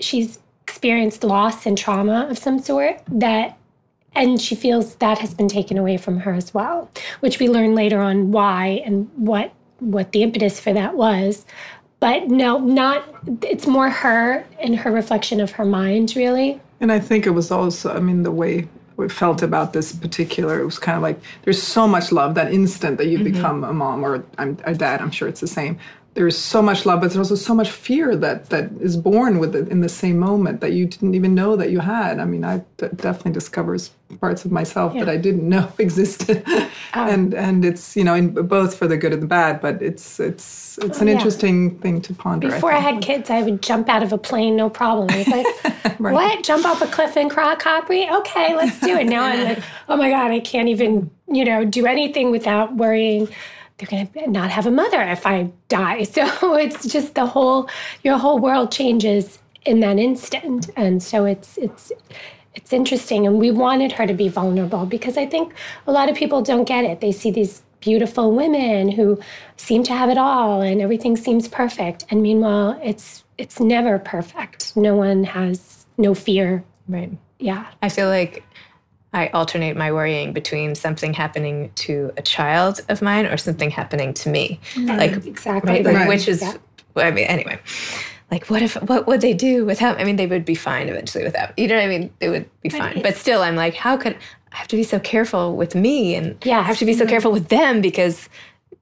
she's 0.00 0.38
experienced 0.62 1.24
loss 1.24 1.66
and 1.66 1.76
trauma 1.76 2.26
of 2.30 2.38
some 2.38 2.58
sort 2.58 3.02
that 3.08 3.57
and 4.18 4.40
she 4.40 4.54
feels 4.54 4.96
that 4.96 5.18
has 5.18 5.32
been 5.32 5.48
taken 5.48 5.78
away 5.78 5.96
from 5.96 6.20
her 6.20 6.32
as 6.34 6.52
well 6.52 6.90
which 7.20 7.38
we 7.38 7.48
learn 7.48 7.74
later 7.74 8.00
on 8.00 8.30
why 8.32 8.82
and 8.84 9.08
what 9.16 9.52
what 9.78 10.12
the 10.12 10.22
impetus 10.22 10.58
for 10.60 10.72
that 10.72 10.94
was 10.96 11.46
but 12.00 12.28
no 12.28 12.58
not 12.58 13.04
it's 13.42 13.66
more 13.66 13.90
her 13.90 14.44
and 14.60 14.76
her 14.76 14.90
reflection 14.90 15.40
of 15.40 15.52
her 15.52 15.64
mind 15.64 16.14
really 16.16 16.60
and 16.80 16.92
i 16.92 16.98
think 16.98 17.26
it 17.26 17.30
was 17.30 17.50
also 17.50 17.94
i 17.94 18.00
mean 18.00 18.22
the 18.24 18.32
way 18.32 18.68
we 18.96 19.08
felt 19.08 19.42
about 19.42 19.72
this 19.72 19.92
particular 19.92 20.60
it 20.60 20.64
was 20.64 20.78
kind 20.78 20.96
of 20.96 21.02
like 21.02 21.20
there's 21.42 21.62
so 21.62 21.86
much 21.86 22.10
love 22.10 22.34
that 22.34 22.52
instant 22.52 22.98
that 22.98 23.06
you 23.06 23.18
mm-hmm. 23.18 23.32
become 23.32 23.62
a 23.62 23.72
mom 23.72 24.04
or 24.04 24.24
a 24.38 24.74
dad 24.74 25.00
i'm 25.00 25.10
sure 25.10 25.28
it's 25.28 25.40
the 25.40 25.46
same 25.46 25.78
there's 26.14 26.36
so 26.36 26.60
much 26.60 26.84
love, 26.84 27.00
but 27.00 27.12
there's 27.12 27.30
also 27.30 27.34
so 27.36 27.54
much 27.54 27.70
fear 27.70 28.16
that 28.16 28.50
that 28.50 28.70
is 28.80 28.96
born 28.96 29.38
with 29.38 29.54
it 29.54 29.68
in 29.68 29.80
the 29.80 29.88
same 29.88 30.18
moment 30.18 30.60
that 30.60 30.72
you 30.72 30.86
didn't 30.86 31.14
even 31.14 31.34
know 31.34 31.54
that 31.54 31.70
you 31.70 31.78
had. 31.78 32.18
I 32.18 32.24
mean, 32.24 32.44
I 32.44 32.58
d- 32.76 32.88
definitely 32.96 33.32
discovers 33.32 33.92
parts 34.20 34.44
of 34.44 34.50
myself 34.50 34.94
yeah. 34.94 35.04
that 35.04 35.10
I 35.10 35.16
didn't 35.16 35.48
know 35.48 35.70
existed, 35.78 36.42
oh. 36.46 36.70
and 36.94 37.34
and 37.34 37.64
it's 37.64 37.96
you 37.96 38.04
know 38.04 38.14
in 38.14 38.32
both 38.32 38.76
for 38.76 38.88
the 38.88 38.96
good 38.96 39.12
and 39.12 39.22
the 39.22 39.26
bad. 39.26 39.60
But 39.60 39.80
it's 39.80 40.18
it's 40.18 40.78
it's 40.78 41.00
an 41.00 41.06
yeah. 41.06 41.14
interesting 41.14 41.78
thing 41.78 42.00
to 42.02 42.14
ponder. 42.14 42.48
Before 42.50 42.72
I, 42.72 42.78
I, 42.78 42.80
had 42.80 43.02
kids, 43.02 43.30
I 43.30 43.42
would 43.42 43.62
jump 43.62 43.88
out 43.88 44.02
of 44.02 44.12
a 44.12 44.18
plane, 44.18 44.56
no 44.56 44.68
problem. 44.68 45.08
It's 45.10 45.28
like 45.28 45.46
right. 46.00 46.14
what? 46.14 46.42
Jump 46.42 46.64
off 46.66 46.82
a 46.82 46.86
cliff 46.86 47.16
in 47.16 47.28
Capri? 47.30 48.08
Okay, 48.10 48.56
let's 48.56 48.80
do 48.80 48.96
it. 48.96 49.04
Now 49.04 49.22
I'm 49.24 49.44
like, 49.44 49.62
oh 49.88 49.96
my 49.96 50.10
god, 50.10 50.32
I 50.32 50.40
can't 50.40 50.68
even 50.68 51.10
you 51.28 51.44
know 51.44 51.64
do 51.64 51.86
anything 51.86 52.30
without 52.32 52.74
worrying 52.74 53.28
they're 53.78 53.88
going 53.88 54.06
to 54.08 54.30
not 54.30 54.50
have 54.50 54.66
a 54.66 54.70
mother 54.70 55.00
if 55.02 55.26
I 55.26 55.50
die. 55.68 56.02
So 56.18 56.54
it's 56.54 56.86
just 56.86 57.14
the 57.14 57.26
whole 57.26 57.68
your 58.02 58.18
whole 58.18 58.38
world 58.38 58.72
changes 58.72 59.38
in 59.64 59.80
that 59.80 59.98
instant. 59.98 60.70
And 60.76 61.02
so 61.02 61.24
it's 61.24 61.56
it's 61.58 61.92
it's 62.54 62.72
interesting 62.72 63.26
and 63.26 63.38
we 63.38 63.50
wanted 63.50 63.92
her 63.92 64.06
to 64.06 64.14
be 64.14 64.28
vulnerable 64.28 64.84
because 64.86 65.16
I 65.16 65.26
think 65.26 65.54
a 65.86 65.92
lot 65.92 66.08
of 66.08 66.16
people 66.16 66.42
don't 66.42 66.64
get 66.64 66.84
it. 66.84 67.00
They 67.00 67.12
see 67.12 67.30
these 67.30 67.62
beautiful 67.80 68.32
women 68.32 68.90
who 68.90 69.20
seem 69.56 69.84
to 69.84 69.92
have 69.92 70.10
it 70.10 70.18
all 70.18 70.60
and 70.60 70.80
everything 70.80 71.16
seems 71.16 71.46
perfect 71.46 72.04
and 72.10 72.20
meanwhile 72.22 72.78
it's 72.82 73.24
it's 73.36 73.60
never 73.60 73.98
perfect. 74.00 74.76
No 74.76 74.96
one 74.96 75.22
has 75.22 75.86
no 75.96 76.14
fear. 76.14 76.64
Right. 76.88 77.12
Yeah. 77.38 77.66
I 77.82 77.88
feel 77.88 78.08
like 78.08 78.42
I 79.12 79.28
alternate 79.28 79.76
my 79.76 79.90
worrying 79.90 80.32
between 80.32 80.74
something 80.74 81.14
happening 81.14 81.70
to 81.76 82.12
a 82.16 82.22
child 82.22 82.80
of 82.88 83.00
mine 83.00 83.26
or 83.26 83.36
something 83.36 83.70
happening 83.70 84.12
to 84.14 84.28
me. 84.28 84.60
Mm-hmm. 84.74 84.98
Like 84.98 85.26
exactly, 85.26 85.82
right? 85.82 85.84
Like, 85.84 86.08
which 86.08 86.28
is, 86.28 86.42
yeah. 86.42 86.54
I 86.96 87.10
mean, 87.10 87.26
anyway. 87.26 87.58
Like 88.30 88.50
what 88.50 88.60
if 88.60 88.74
what 88.82 89.06
would 89.06 89.22
they 89.22 89.32
do 89.32 89.64
without? 89.64 89.98
I 89.98 90.04
mean, 90.04 90.16
they 90.16 90.26
would 90.26 90.44
be 90.44 90.54
fine 90.54 90.90
eventually 90.90 91.24
without. 91.24 91.58
You 91.58 91.66
know 91.66 91.76
what 91.76 91.84
I 91.84 91.88
mean? 91.88 92.10
It 92.20 92.28
would 92.28 92.50
be 92.60 92.68
but 92.68 92.78
fine. 92.78 93.02
But 93.02 93.16
still, 93.16 93.42
I'm 93.42 93.56
like, 93.56 93.72
how 93.72 93.96
could 93.96 94.16
I 94.52 94.56
have 94.56 94.68
to 94.68 94.76
be 94.76 94.82
so 94.82 95.00
careful 95.00 95.56
with 95.56 95.74
me, 95.74 96.14
and 96.14 96.36
yeah, 96.44 96.58
I 96.58 96.62
have 96.62 96.78
to 96.78 96.84
be 96.84 96.92
so 96.92 97.04
mm-hmm. 97.04 97.10
careful 97.10 97.32
with 97.32 97.48
them 97.48 97.80
because, 97.80 98.28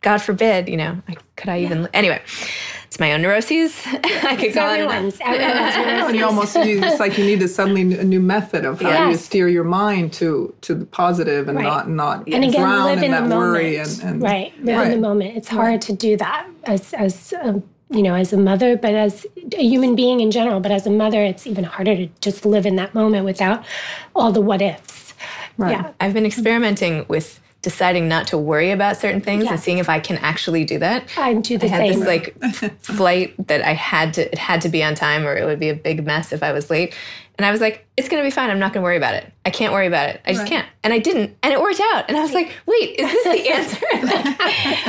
God 0.02 0.19
forbid, 0.19 0.69
you 0.69 0.76
know, 0.76 1.00
could 1.37 1.49
I 1.49 1.61
even 1.61 1.83
yeah. 1.83 1.88
anyway? 1.95 2.23
it's 2.97 3.00
my 3.00 3.12
own 3.12 3.21
neuroses. 3.21 3.78
I 3.87 4.37
could 4.37 4.47
it's 4.47 4.55
go 4.55 4.66
everyone's, 4.66 5.21
on. 5.21 5.35
Everyone's 5.35 6.09
and 6.09 6.16
you 6.16 6.25
almost 6.25 6.57
use 6.57 6.83
it's 6.83 6.99
like 6.99 7.19
you 7.19 7.25
need 7.25 7.43
a 7.43 7.49
suddenly 7.49 7.83
a 7.99 8.05
new 8.05 8.21
method 8.21 8.64
of 8.64 8.81
how 8.81 8.88
yes. 8.88 9.11
you 9.11 9.16
steer 9.19 9.49
your 9.49 9.64
mind 9.64 10.14
to 10.14 10.55
to 10.62 10.75
the 10.75 10.87
positive 10.87 11.49
and 11.49 11.59
right. 11.59 11.64
not 11.64 11.90
not 11.90 12.26
and 12.28 12.45
again, 12.45 12.61
drown 12.61 12.85
live 12.85 12.99
in, 12.99 13.05
in 13.05 13.11
that 13.11 13.28
the 13.28 13.37
worry 13.37 13.76
and, 13.76 14.00
and 14.02 14.23
right 14.23 14.52
live 14.64 14.78
right. 14.78 14.87
in 14.87 14.93
the 14.93 15.09
moment. 15.09 15.37
It's 15.37 15.49
hard 15.49 15.66
right. 15.66 15.81
to 15.83 15.93
do 15.93 16.16
that 16.16 16.47
as 16.64 16.95
as 16.95 17.35
um, 17.43 17.62
you 17.90 18.02
know 18.02 18.14
as 18.14 18.33
a 18.33 18.38
mother, 18.38 18.76
but 18.76 18.95
as 18.95 19.26
a 19.52 19.62
human 19.62 19.95
being 19.95 20.21
in 20.21 20.31
general. 20.31 20.61
But 20.61 20.73
as 20.73 20.87
a 20.87 20.90
mother, 20.90 21.23
it's 21.23 21.47
even 21.47 21.64
harder 21.64 21.97
to 21.97 22.07
just 22.21 22.47
live 22.47 22.64
in 22.64 22.76
that 22.76 22.95
moment 22.95 23.26
without 23.26 23.64
all 24.14 24.33
the 24.33 24.40
what 24.40 24.62
ifs. 24.62 25.12
Right. 25.59 25.73
Yeah, 25.73 25.93
I've 26.00 26.14
been 26.14 26.26
experimenting 26.26 27.05
with 27.09 27.40
deciding 27.66 28.06
not 28.06 28.28
to 28.28 28.38
worry 28.38 28.70
about 28.70 28.96
certain 28.96 29.20
things 29.20 29.42
yes. 29.42 29.50
and 29.50 29.61
seeing 29.61 29.78
if 29.78 29.88
I 29.88 29.99
can 29.99 30.18
actually 30.18 30.64
do 30.64 30.78
that. 30.78 31.02
I 31.18 31.35
do 31.35 31.58
the 31.58 31.66
I 31.66 31.68
had 31.68 31.78
same. 31.78 31.99
this 31.99 32.06
like 32.06 32.80
flight 32.80 33.35
that 33.49 33.61
I 33.62 33.73
had 33.73 34.14
to 34.14 34.30
it 34.30 34.38
had 34.38 34.61
to 34.61 34.68
be 34.68 34.85
on 34.85 34.94
time 34.94 35.26
or 35.26 35.37
it 35.37 35.44
would 35.44 35.58
be 35.58 35.68
a 35.68 35.75
big 35.75 36.06
mess 36.06 36.32
if 36.32 36.44
I 36.44 36.52
was 36.52 36.70
late. 36.70 36.94
And 37.37 37.44
I 37.44 37.50
was 37.50 37.61
like, 37.61 37.85
it's 37.96 38.08
gonna 38.08 38.23
be 38.23 38.30
fine. 38.30 38.50
I'm 38.50 38.61
not 38.61 38.73
gonna 38.73 38.85
worry 38.85 38.96
about 38.96 39.14
it. 39.14 39.32
I 39.44 39.50
can't 39.50 39.73
worry 39.73 39.88
about 39.88 40.11
it. 40.11 40.20
I 40.25 40.30
just 40.30 40.42
right. 40.42 40.49
can't. 40.49 40.68
And 40.85 40.92
I 40.92 41.00
didn't. 41.00 41.37
And 41.42 41.52
it 41.52 41.61
worked 41.61 41.80
out. 41.92 42.04
And 42.06 42.16
I 42.16 42.23
was 42.23 42.32
like, 42.32 42.52
wait, 42.66 43.00
is 43.00 43.11
this 43.11 43.25
the 43.25 43.50
answer? 43.50 43.87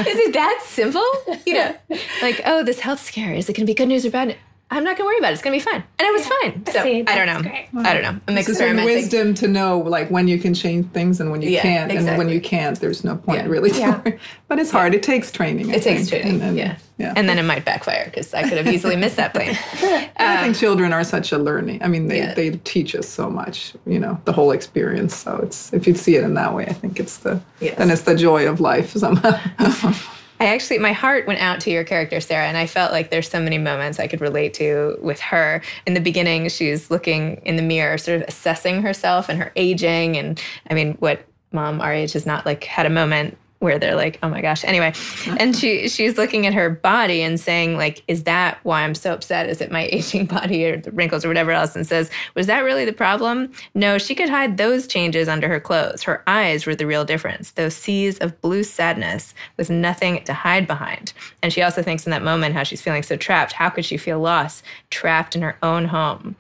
is 0.07 0.17
it 0.19 0.33
that 0.33 0.61
simple? 0.63 1.09
You 1.47 1.55
know, 1.55 1.75
like, 2.21 2.43
oh, 2.45 2.63
this 2.63 2.79
health 2.79 3.01
scare, 3.01 3.33
is 3.33 3.49
it 3.49 3.55
gonna 3.55 3.65
be 3.65 3.73
good 3.73 3.87
news 3.87 4.05
or 4.05 4.11
bad 4.11 4.27
news? 4.27 4.37
I'm 4.69 4.83
not 4.83 4.97
gonna 4.97 5.07
worry 5.07 5.17
about 5.19 5.29
it. 5.29 5.33
It's 5.33 5.41
gonna 5.41 5.55
be 5.55 5.61
fine, 5.61 5.83
and 5.97 6.07
it 6.07 6.11
was 6.11 6.23
yeah. 6.23 6.31
fine. 6.41 6.65
So 6.65 6.83
See, 6.83 7.03
I 7.07 7.15
don't 7.15 7.27
know. 7.27 7.41
Great. 7.41 7.69
I 7.77 7.93
don't 7.93 8.03
know. 8.03 8.19
I'm 8.27 8.37
it's 8.37 8.49
experimenting. 8.49 8.95
wisdom 8.95 9.33
to 9.35 9.47
know 9.47 9.79
like 9.79 10.09
when 10.11 10.27
you 10.27 10.37
can 10.37 10.53
change 10.53 10.91
things 10.91 11.21
and 11.21 11.31
when 11.31 11.41
you 11.41 11.49
yeah, 11.49 11.61
can't, 11.61 11.89
exactly. 11.89 12.09
and 12.09 12.17
when 12.17 12.29
you 12.29 12.41
can't, 12.41 12.77
there's 12.79 13.03
no 13.03 13.15
point 13.15 13.43
yeah. 13.43 13.47
really. 13.47 13.71
Yeah. 13.71 14.01
but 14.49 14.59
it's 14.59 14.69
hard. 14.69 14.93
It 14.93 15.03
takes 15.03 15.31
training. 15.31 15.71
I 15.71 15.75
it 15.75 15.83
think. 15.83 15.99
takes 15.99 16.09
training. 16.09 16.33
And, 16.35 16.43
and, 16.43 16.57
yeah. 16.57 16.77
Yeah. 16.97 17.13
And 17.15 17.29
then 17.29 17.37
it 17.37 17.43
might 17.43 17.63
backfire 17.63 18.05
because 18.05 18.33
I 18.33 18.41
could 18.43 18.57
have 18.57 18.67
easily 18.67 18.95
missed 18.95 19.17
that 19.17 19.33
plane. 19.33 19.57
Um, 20.19 20.25
I 20.27 20.43
think 20.43 20.55
children 20.55 20.93
are 20.93 21.03
such 21.03 21.31
a 21.31 21.37
learning. 21.37 21.83
I 21.83 21.87
mean, 21.87 22.07
they, 22.07 22.17
yeah. 22.17 22.33
they 22.33 22.57
teach 22.57 22.95
us 22.95 23.07
so 23.07 23.29
much. 23.29 23.73
You 23.85 23.99
know, 23.99 24.19
the 24.25 24.33
whole 24.33 24.49
experience. 24.49 25.15
So 25.15 25.37
it's 25.37 25.71
if 25.73 25.85
you 25.85 25.93
see 25.93 26.15
it 26.15 26.23
in 26.23 26.33
that 26.33 26.55
way, 26.55 26.65
I 26.65 26.73
think 26.73 26.99
it's 26.99 27.17
the 27.17 27.39
yes. 27.59 27.77
then 27.77 27.91
it's 27.91 28.01
the 28.01 28.15
joy 28.15 28.47
of 28.47 28.59
life 28.59 28.93
somehow. 28.93 29.39
I 30.39 30.53
actually, 30.53 30.77
my 30.77 30.91
heart 30.91 31.25
went 31.25 31.41
out 31.41 31.61
to 31.61 31.71
your 31.71 31.83
character, 31.83 32.21
Sarah, 32.21 32.47
and 32.47 32.57
I 32.57 32.67
felt 32.67 32.91
like 32.91 33.09
there's 33.09 33.29
so 33.29 33.39
many 33.39 33.57
moments 33.57 33.99
I 33.99 34.07
could 34.07 34.21
relate 34.21 34.53
to 34.55 34.97
with 35.01 35.19
her. 35.19 35.61
In 35.85 35.95
the 35.95 35.99
beginning, 35.99 36.47
she's 36.49 36.91
looking 36.91 37.41
in 37.43 37.55
the 37.55 37.63
mirror, 37.63 37.97
sort 37.97 38.21
of 38.21 38.27
assessing 38.27 38.83
herself 38.83 39.29
and 39.29 39.39
her 39.39 39.51
aging. 39.55 40.15
And 40.15 40.41
I 40.69 40.75
mean, 40.75 40.93
what 40.99 41.25
mom 41.51 41.81
our 41.81 41.91
age 41.91 42.13
has 42.13 42.25
not 42.25 42.45
like 42.45 42.65
had 42.65 42.85
a 42.85 42.89
moment 42.89 43.37
where 43.59 43.79
they're 43.79 43.95
like, 43.95 44.19
oh 44.21 44.29
my 44.29 44.41
gosh. 44.41 44.63
Anyway, 44.63 44.93
and 45.39 45.55
she 45.55 45.89
she's 45.97 46.17
looking 46.17 46.45
at 46.45 46.53
her 46.53 46.69
body 46.69 47.21
and 47.21 47.39
saying 47.39 47.75
like, 47.75 48.03
is 48.07 48.23
that 48.23 48.59
why 48.63 48.83
I'm 48.83 48.95
so 48.95 49.13
upset? 49.13 49.49
Is 49.49 49.61
it 49.61 49.71
my 49.71 49.87
aging 49.91 50.25
body 50.25 50.65
or 50.65 50.77
the 50.77 50.91
wrinkles 50.91 51.25
or 51.25 51.27
whatever 51.27 51.51
else? 51.51 51.75
And 51.75 51.85
says, 51.87 52.09
was 52.35 52.47
that 52.47 52.59
really 52.63 52.85
the 52.85 52.93
problem? 52.93 53.51
No, 53.73 53.97
she 53.97 54.15
could 54.15 54.29
hide 54.29 54.57
those 54.57 54.87
changes 54.87 55.27
under 55.27 55.47
her 55.47 55.59
clothes. 55.59 56.03
Her 56.03 56.23
eyes 56.27 56.65
were 56.65 56.75
the 56.75 56.87
real 56.87 57.05
difference. 57.05 57.51
Those 57.51 57.75
seas 57.75 58.17
of 58.19 58.39
blue 58.41 58.63
sadness 58.63 59.33
with 59.57 59.69
nothing 59.69 60.23
to 60.25 60.33
hide 60.33 60.67
behind. 60.67 61.13
And 61.41 61.51
she 61.51 61.61
also 61.61 61.81
thinks 61.81 62.05
in 62.05 62.11
that 62.11 62.23
moment 62.23 62.55
how 62.55 62.63
she's 62.63 62.81
feeling 62.81 63.03
so 63.03 63.17
trapped. 63.17 63.53
How 63.53 63.69
could 63.69 63.85
she 63.85 63.97
feel 63.97 64.19
lost, 64.19 64.63
trapped 64.89 65.35
in 65.35 65.41
her 65.41 65.57
own 65.63 65.85
home? 65.85 66.35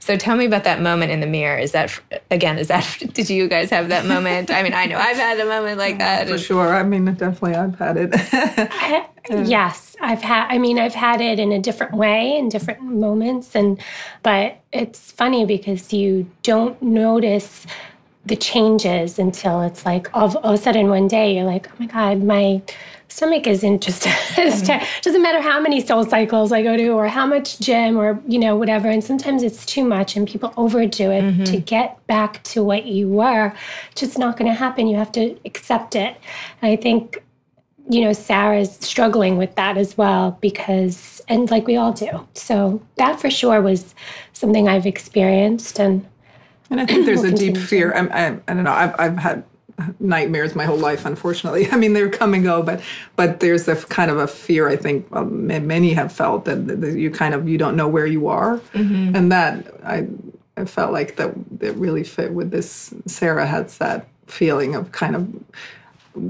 So 0.00 0.16
tell 0.16 0.34
me 0.34 0.46
about 0.46 0.64
that 0.64 0.80
moment 0.80 1.12
in 1.12 1.20
the 1.20 1.26
mirror. 1.26 1.58
Is 1.58 1.72
that 1.72 2.00
again? 2.30 2.58
Is 2.58 2.68
that 2.68 2.84
did 3.12 3.30
you 3.30 3.48
guys 3.48 3.70
have 3.70 3.90
that 3.90 4.06
moment? 4.06 4.50
I 4.50 4.62
mean, 4.62 4.74
I 4.74 4.86
know 4.86 4.96
I've 4.96 5.16
had 5.16 5.38
a 5.38 5.44
moment 5.44 5.78
like 5.78 5.98
that. 5.98 6.26
For 6.26 6.38
sure. 6.38 6.74
I 6.74 6.82
mean, 6.82 7.04
definitely, 7.04 7.54
I've 7.54 7.78
had 7.78 7.96
it. 7.98 9.06
yes, 9.46 9.96
I've 10.00 10.22
had. 10.22 10.48
I 10.48 10.58
mean, 10.58 10.78
I've 10.78 10.94
had 10.94 11.20
it 11.20 11.38
in 11.38 11.52
a 11.52 11.60
different 11.60 11.92
way 11.92 12.36
in 12.36 12.48
different 12.48 12.82
moments, 12.82 13.54
and 13.54 13.78
but 14.22 14.58
it's 14.72 15.12
funny 15.12 15.44
because 15.44 15.92
you 15.92 16.30
don't 16.42 16.80
notice 16.80 17.66
the 18.26 18.36
changes 18.36 19.18
until 19.18 19.62
it's 19.62 19.84
like 19.84 20.14
all, 20.14 20.36
all 20.38 20.54
of 20.54 20.60
a 20.60 20.62
sudden 20.62 20.88
one 20.88 21.08
day 21.08 21.34
you're 21.34 21.44
like, 21.44 21.68
oh 21.68 21.74
my 21.78 21.86
god, 21.86 22.22
my 22.22 22.62
stomach 23.10 23.46
isn't 23.46 23.82
just 23.82 24.02
mm-hmm. 24.04 25.02
doesn't 25.02 25.22
matter 25.22 25.40
how 25.40 25.60
many 25.60 25.84
soul 25.84 26.04
cycles 26.04 26.52
I 26.52 26.62
go 26.62 26.76
to 26.76 26.88
or 26.90 27.08
how 27.08 27.26
much 27.26 27.58
gym 27.58 27.96
or 27.96 28.20
you 28.26 28.38
know 28.38 28.56
whatever 28.56 28.88
and 28.88 29.02
sometimes 29.02 29.42
it's 29.42 29.66
too 29.66 29.84
much 29.84 30.16
and 30.16 30.26
people 30.26 30.54
overdo 30.56 31.10
it 31.10 31.22
mm-hmm. 31.22 31.44
to 31.44 31.58
get 31.58 32.04
back 32.06 32.42
to 32.44 32.62
what 32.62 32.86
you 32.86 33.08
were 33.08 33.52
it's 33.90 34.00
just 34.00 34.18
not 34.18 34.36
going 34.36 34.50
to 34.50 34.56
happen 34.56 34.86
you 34.86 34.96
have 34.96 35.12
to 35.12 35.38
accept 35.44 35.94
it 35.94 36.16
and 36.62 36.72
I 36.72 36.76
think 36.76 37.22
you 37.88 38.02
know 38.02 38.12
Sarah's 38.12 38.76
struggling 38.76 39.36
with 39.36 39.54
that 39.56 39.76
as 39.76 39.98
well 39.98 40.38
because 40.40 41.20
and 41.28 41.50
like 41.50 41.66
we 41.66 41.76
all 41.76 41.92
do 41.92 42.26
so 42.34 42.80
that 42.96 43.20
for 43.20 43.30
sure 43.30 43.60
was 43.60 43.94
something 44.32 44.68
I've 44.68 44.86
experienced 44.86 45.80
and 45.80 46.06
and 46.70 46.80
I 46.80 46.86
think 46.86 47.04
there's 47.04 47.24
a 47.24 47.32
deep 47.32 47.56
fear. 47.56 47.92
I, 47.94 48.00
I, 48.06 48.26
I, 48.46 48.54
don't 48.54 48.64
know. 48.64 48.72
I've, 48.72 48.94
I've 48.98 49.18
had 49.18 49.44
nightmares 49.98 50.54
my 50.54 50.64
whole 50.64 50.78
life 50.78 51.04
unfortunately. 51.04 51.68
I 51.72 51.76
mean 51.76 51.92
they're 51.92 52.10
come 52.10 52.34
and 52.34 52.44
go 52.44 52.62
but 52.62 52.80
but 53.16 53.40
there's 53.40 53.68
a 53.68 53.76
kind 53.76 54.10
of 54.10 54.18
a 54.18 54.26
fear 54.26 54.68
i 54.68 54.76
think 54.76 55.06
um, 55.12 55.46
many 55.46 55.92
have 55.92 56.12
felt 56.12 56.44
that, 56.44 56.66
that, 56.66 56.98
you 56.98 57.10
kind 57.10 57.34
of 57.34 57.48
you 57.48 57.58
don't 57.58 57.76
know 57.76 57.88
where 57.88 58.06
you 58.06 58.28
are. 58.28 58.58
Mm-hmm. 58.74 59.16
and 59.16 59.32
that 59.32 59.66
i 59.84 60.06
i 60.56 60.64
felt 60.64 60.92
like 60.92 61.16
that 61.16 61.34
it 61.60 61.74
really 61.76 62.04
fit 62.04 62.32
with 62.32 62.50
this 62.50 62.92
sarah 63.06 63.46
has 63.46 63.78
that 63.78 64.06
feeling 64.26 64.74
of 64.74 64.92
kind 64.92 65.16
of 65.16 65.28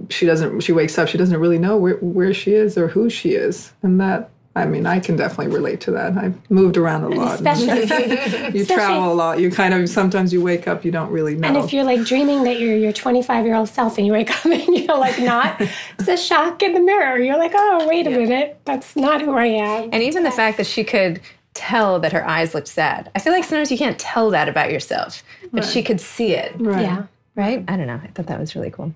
she 0.08 0.26
doesn't 0.26 0.60
she 0.60 0.72
wakes 0.72 0.98
up 0.98 1.08
she 1.08 1.18
doesn't 1.18 1.38
really 1.38 1.58
know 1.58 1.76
where, 1.76 1.96
where 1.96 2.34
she 2.34 2.52
is 2.52 2.76
or 2.76 2.88
who 2.88 3.08
she 3.08 3.30
is. 3.30 3.72
And 3.82 4.00
that 4.00 4.30
I 4.56 4.66
mean, 4.66 4.84
I 4.84 4.98
can 4.98 5.16
definitely 5.16 5.54
relate 5.54 5.80
to 5.82 5.92
that. 5.92 6.16
I've 6.16 6.50
moved 6.50 6.76
around 6.76 7.04
a 7.04 7.08
lot. 7.16 7.34
Especially, 7.36 8.58
you 8.58 8.66
travel 8.66 9.12
a 9.12 9.14
lot. 9.14 9.38
You 9.38 9.50
kind 9.50 9.72
of 9.72 9.88
sometimes 9.88 10.32
you 10.32 10.42
wake 10.42 10.66
up, 10.66 10.84
you 10.84 10.90
don't 10.90 11.10
really 11.10 11.36
know. 11.36 11.48
And 11.48 11.56
if 11.56 11.72
you're 11.72 11.84
like 11.84 12.04
dreaming 12.04 12.42
that 12.44 12.58
you're 12.58 12.76
your 12.76 12.92
25 12.92 13.46
year 13.46 13.54
old 13.54 13.68
self, 13.68 13.96
and 13.96 14.06
you 14.06 14.12
wake 14.12 14.30
up 14.30 14.44
and 14.46 14.76
you're 14.76 14.98
like 14.98 15.18
not, 15.20 15.60
it's 15.60 16.08
a 16.08 16.16
shock 16.16 16.62
in 16.62 16.74
the 16.74 16.80
mirror. 16.80 17.18
You're 17.18 17.38
like, 17.38 17.52
oh, 17.54 17.86
wait 17.88 18.06
a 18.06 18.10
yeah. 18.10 18.18
minute, 18.18 18.60
that's 18.64 18.96
not 18.96 19.20
who 19.20 19.32
I 19.32 19.46
am. 19.46 19.90
And 19.92 20.02
even 20.02 20.24
the 20.24 20.32
fact 20.32 20.56
that 20.56 20.66
she 20.66 20.82
could 20.82 21.20
tell 21.54 22.00
that 22.00 22.12
her 22.12 22.26
eyes 22.26 22.54
looked 22.54 22.68
sad. 22.68 23.10
I 23.14 23.18
feel 23.20 23.32
like 23.32 23.44
sometimes 23.44 23.70
you 23.70 23.78
can't 23.78 23.98
tell 23.98 24.30
that 24.30 24.48
about 24.48 24.70
yourself, 24.72 25.22
but 25.52 25.64
right. 25.64 25.72
she 25.72 25.82
could 25.82 26.00
see 26.00 26.34
it. 26.34 26.54
Right. 26.58 26.82
Yeah. 26.82 27.06
Right? 27.36 27.64
I 27.68 27.76
don't 27.76 27.86
know. 27.86 28.00
I 28.02 28.08
thought 28.08 28.26
that 28.26 28.40
was 28.40 28.54
really 28.56 28.70
cool 28.70 28.94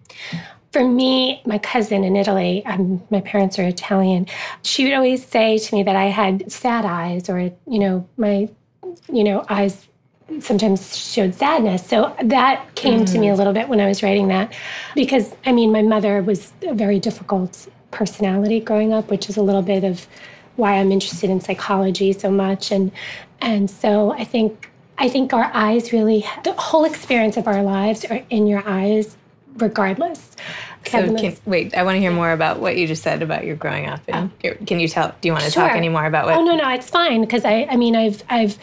for 0.75 0.83
me, 0.83 1.40
my 1.47 1.57
cousin 1.59 2.02
in 2.02 2.16
Italy, 2.16 2.66
um, 2.66 3.00
my 3.09 3.21
parents 3.21 3.61
are 3.61 3.62
Italian, 3.62 4.26
she 4.62 4.83
would 4.83 4.93
always 4.93 5.25
say 5.25 5.57
to 5.57 5.73
me 5.73 5.85
that 5.85 5.95
I 5.95 6.07
had 6.07 6.50
sad 6.50 6.85
eyes 6.85 7.28
or, 7.28 7.38
you 7.38 7.78
know, 7.78 8.09
my, 8.16 8.49
you 9.09 9.23
know, 9.23 9.45
eyes 9.49 9.87
sometimes 10.40 10.97
showed 10.97 11.33
sadness. 11.37 11.87
So 11.87 12.12
that 12.25 12.75
came 12.75 13.04
mm-hmm. 13.04 13.04
to 13.04 13.19
me 13.21 13.28
a 13.28 13.31
mm-hmm. 13.31 13.38
little 13.38 13.52
bit 13.52 13.69
when 13.69 13.78
I 13.78 13.87
was 13.87 14.02
writing 14.02 14.26
that 14.28 14.52
because, 14.97 15.33
I 15.47 15.52
mean, 15.52 15.71
my 15.71 15.83
mother 15.83 16.21
was 16.23 16.52
a 16.62 16.75
very 16.75 16.99
difficult 16.99 17.69
personality 17.93 18.59
growing 18.59 18.93
up, 18.93 19.11
which 19.11 19.28
is 19.28 19.37
a 19.37 19.43
little 19.43 19.62
bit 19.62 19.85
of 19.85 20.09
why 20.57 20.73
I'm 20.73 20.90
interested 20.90 21.31
in 21.31 21.40
psychology 21.40 22.12
so 22.12 22.33
much. 22.33 22.73
And, 22.73 22.90
and 23.40 23.71
so 23.71 24.11
I 24.11 24.25
think 24.25 24.73
I 24.99 25.09
think 25.09 25.33
our 25.33 25.50
eyes 25.54 25.93
really, 25.93 26.25
the 26.45 26.52
whole 26.52 26.85
experience 26.85 27.37
of 27.37 27.49
our 27.49 27.62
lives 27.62 28.04
are 28.04 28.23
in 28.31 28.47
your 28.47 28.62
eyes 28.64 29.16
regardless. 29.56 30.30
So 30.87 31.16
can, 31.16 31.37
wait, 31.46 31.75
I 31.75 31.82
want 31.82 31.96
to 31.96 32.00
hear 32.00 32.11
more 32.11 32.32
about 32.32 32.61
what 32.61 32.76
you 32.76 32.87
just 32.87 33.02
said 33.02 33.23
about 33.23 33.44
your 33.44 33.56
growing 33.56 33.87
up. 33.87 34.00
And 34.08 34.30
oh. 34.44 34.54
can 34.66 34.80
you 34.80 34.88
tell? 34.88 35.14
Do 35.20 35.28
you 35.28 35.32
want 35.32 35.44
to 35.44 35.50
sure. 35.50 35.66
talk 35.66 35.76
any 35.76 35.88
more 35.88 36.04
about 36.04 36.26
what? 36.26 36.37
Oh 36.37 36.44
no, 36.44 36.56
no, 36.56 36.68
it's 36.70 36.90
fine 36.90 37.23
because 37.23 37.44
I, 37.44 37.66
I 37.70 37.76
mean, 37.76 37.96
I've, 37.96 38.23
I've 38.28 38.58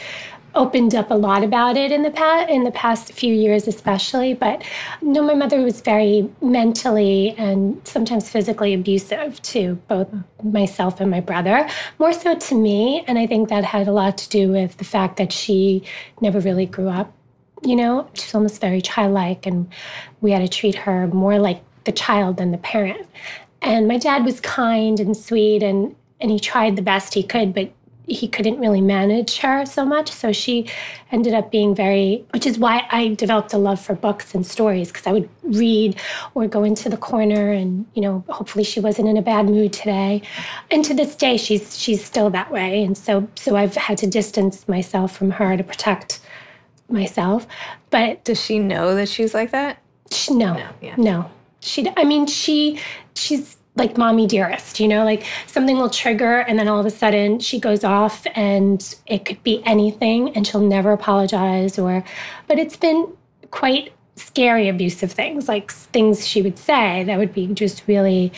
opened 0.54 0.94
up 0.94 1.10
a 1.10 1.16
lot 1.16 1.44
about 1.44 1.78
it 1.78 1.92
in 1.92 2.04
the 2.04 2.12
past, 2.12 2.50
in 2.50 2.64
the 2.64 2.72
past 2.72 3.12
few 3.14 3.34
years, 3.34 3.68
especially. 3.68 4.34
But 4.34 4.64
you 5.02 5.12
no, 5.14 5.24
my 5.24 5.34
mother 5.34 5.62
was 5.62 5.82
very 5.82 6.30
mentally 6.42 7.34
and 7.38 7.82
sometimes 7.88 8.30
physically 8.30 8.74
abusive 8.74 9.42
to 9.44 9.76
both 9.88 10.08
myself 10.44 11.00
and 11.00 11.10
my 11.10 11.22
brother. 11.22 11.68
More 12.00 12.14
so 12.14 12.36
to 12.36 12.56
me, 12.56 13.04
and 13.08 13.18
I 13.18 13.28
think 13.28 13.50
that 13.50 13.64
had 13.64 13.88
a 13.88 13.92
lot 13.92 14.18
to 14.20 14.30
do 14.30 14.52
with 14.52 14.78
the 14.78 14.86
fact 14.86 15.18
that 15.18 15.32
she 15.32 15.84
never 16.20 16.40
really 16.40 16.66
grew 16.66 16.90
up 16.90 17.14
you 17.62 17.76
know, 17.76 18.10
she's 18.14 18.34
almost 18.34 18.62
very 18.62 18.82
childlike, 18.82 19.46
and 19.46 19.72
we 20.22 20.32
had 20.32 20.40
to 20.40 20.48
treat 20.48 20.76
her 20.76 21.08
more 21.08 21.40
like 21.40 21.64
the 21.84 21.92
child 21.92 22.38
than 22.38 22.52
the 22.52 22.58
parent. 22.58 23.08
And 23.62 23.88
my 23.88 23.98
dad 23.98 24.26
was 24.26 24.40
kind 24.40 25.00
and 25.00 25.16
sweet, 25.16 25.64
and 25.64 25.96
and 26.20 26.30
he 26.30 26.40
tried 26.40 26.76
the 26.76 26.82
best 26.82 27.14
he 27.14 27.24
could, 27.24 27.54
but 27.54 27.72
he 28.12 28.28
couldn't 28.28 28.60
really 28.60 28.82
manage 28.82 29.38
her 29.38 29.66
so 29.66 29.86
much. 29.86 30.12
So 30.12 30.32
she 30.32 30.68
ended 31.12 31.34
up 31.34 31.52
being 31.52 31.74
very, 31.76 32.26
which 32.32 32.46
is 32.46 32.58
why 32.58 32.86
I 32.92 33.10
developed 33.10 33.54
a 33.54 33.58
love 33.58 33.80
for 33.80 33.96
books 33.96 34.36
and 34.36 34.46
stories 34.46 34.92
because 34.92 35.08
I 35.08 35.12
would 35.12 35.30
read 35.44 36.00
or 36.34 36.48
go 36.48 36.64
into 36.64 36.90
the 36.90 36.98
corner 36.98 37.52
and, 37.52 37.86
you 37.94 38.02
know, 38.02 38.24
hopefully 38.30 38.64
she 38.64 38.80
wasn't 38.80 39.08
in 39.08 39.18
a 39.18 39.22
bad 39.22 39.46
mood 39.46 39.74
today. 39.74 40.22
And 40.70 40.84
to 40.86 40.94
this 40.94 41.16
day, 41.16 41.38
she's 41.38 41.78
she's 41.78 42.04
still 42.04 42.30
that 42.32 42.52
way. 42.52 42.84
And 42.84 42.98
so 42.98 43.28
so 43.36 43.56
I've 43.56 43.76
had 43.76 43.98
to 44.00 44.08
distance 44.08 44.68
myself 44.68 45.16
from 45.16 45.32
her 45.32 45.56
to 45.58 45.64
protect 45.64 46.20
myself. 46.92 47.48
But 47.90 48.24
does 48.24 48.40
she 48.42 48.60
know 48.60 48.96
that 48.96 49.10
she's 49.10 49.34
like 49.34 49.52
that? 49.52 49.78
She, 50.12 50.34
no, 50.34 50.54
no, 50.54 50.70
yeah. 50.82 50.96
no. 50.98 51.32
She. 51.60 51.88
I 51.98 52.04
mean, 52.04 52.28
she. 52.28 52.80
She's 53.16 53.58
like 53.76 53.98
mommy 53.98 54.28
dearest. 54.28 54.80
You 54.80 54.88
know, 54.88 55.06
like 55.06 55.24
something 55.48 55.78
will 55.78 55.90
trigger, 55.90 56.40
and 56.40 56.60
then 56.60 56.68
all 56.68 56.80
of 56.80 56.86
a 56.86 56.92
sudden 56.92 57.40
she 57.40 57.60
goes 57.60 57.84
off, 57.84 58.26
and 58.36 58.96
it 59.08 59.26
could 59.26 59.42
be 59.44 59.62
anything, 59.66 60.36
and 60.36 60.46
she'll 60.46 60.62
never 60.62 60.92
apologize. 60.92 61.80
Or, 61.80 62.04
but 62.48 62.60
it's 62.60 62.78
been 62.78 63.08
quite 63.52 63.94
scary 64.16 64.70
abusive 64.70 65.12
things, 65.12 65.48
like 65.48 65.72
things 65.72 66.28
she 66.28 66.42
would 66.42 66.58
say 66.58 67.04
that 67.04 67.18
would 67.18 67.34
be 67.34 67.48
just 67.48 67.84
really 67.88 68.32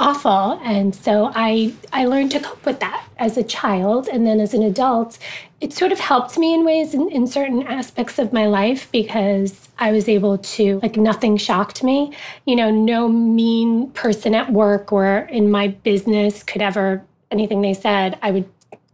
awful. 0.00 0.58
And 0.64 0.94
so 0.94 1.30
i 1.34 1.72
i 1.92 2.06
learned 2.06 2.30
to 2.32 2.40
cope 2.40 2.64
with 2.64 2.80
that 2.80 3.06
as 3.18 3.36
a 3.36 3.44
child. 3.44 4.08
And 4.08 4.26
then 4.26 4.40
as 4.40 4.54
an 4.54 4.62
adult 4.62 5.18
it 5.60 5.74
sort 5.74 5.92
of 5.92 6.00
helped 6.00 6.38
me 6.38 6.54
in 6.54 6.64
ways 6.64 6.94
in, 6.94 7.10
in 7.10 7.26
certain 7.26 7.66
aspects 7.66 8.18
of 8.18 8.32
my 8.32 8.46
life 8.46 8.90
because 8.92 9.68
i 9.78 9.92
was 9.92 10.08
able 10.08 10.38
to 10.38 10.80
like 10.82 10.96
nothing 10.96 11.36
shocked 11.36 11.84
me. 11.84 12.12
You 12.46 12.56
know 12.56 12.70
no 12.70 13.08
mean 13.08 13.90
person 13.90 14.34
at 14.34 14.50
work 14.52 14.92
or 14.92 15.28
in 15.30 15.50
my 15.50 15.68
business 15.68 16.42
could 16.42 16.62
ever 16.62 17.04
anything 17.30 17.60
they 17.60 17.74
said 17.74 18.18
i 18.22 18.30
would 18.30 18.48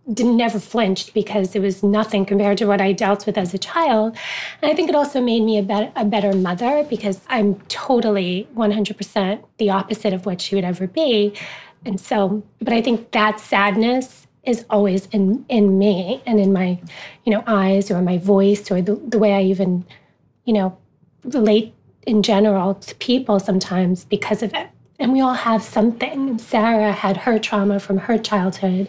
never 0.06 0.60
flinched 0.60 1.14
because 1.14 1.56
it 1.56 1.60
was 1.60 1.82
nothing 1.82 2.24
compared 2.24 2.58
to 2.58 2.66
what 2.66 2.80
I 2.80 2.92
dealt 2.92 3.26
with 3.26 3.36
as 3.36 3.52
a 3.54 3.58
child. 3.58 4.16
And 4.62 4.70
I 4.70 4.74
think 4.74 4.88
it 4.88 4.94
also 4.94 5.20
made 5.20 5.42
me 5.42 5.58
a, 5.58 5.62
better 5.62 5.90
a 5.96 6.04
better 6.04 6.32
mother 6.32 6.84
because 6.88 7.20
I'm 7.28 7.56
totally 7.68 8.48
100% 8.56 9.44
the 9.58 9.70
opposite 9.70 10.12
of 10.12 10.24
what 10.24 10.40
she 10.40 10.54
would 10.54 10.64
ever 10.64 10.86
be. 10.86 11.34
And 11.84 12.00
so, 12.00 12.42
but 12.60 12.72
I 12.72 12.82
think 12.82 13.10
that 13.12 13.40
sadness 13.40 14.26
is 14.44 14.64
always 14.70 15.06
in 15.06 15.44
in 15.48 15.76
me 15.76 16.22
and 16.24 16.38
in 16.38 16.52
my, 16.52 16.80
you 17.24 17.32
know, 17.32 17.42
eyes 17.46 17.90
or 17.90 18.00
my 18.00 18.18
voice 18.18 18.70
or 18.70 18.80
the, 18.80 18.94
the 18.94 19.18
way 19.18 19.34
I 19.34 19.42
even, 19.42 19.84
you 20.44 20.52
know, 20.52 20.76
relate 21.24 21.74
in 22.06 22.22
general 22.22 22.74
to 22.74 22.94
people 22.96 23.40
sometimes 23.40 24.04
because 24.04 24.42
of 24.42 24.54
it. 24.54 24.68
And 24.98 25.12
we 25.12 25.20
all 25.20 25.34
have 25.34 25.62
something. 25.62 26.38
Sarah 26.38 26.92
had 26.92 27.16
her 27.18 27.38
trauma 27.38 27.80
from 27.80 27.98
her 27.98 28.16
childhood. 28.16 28.88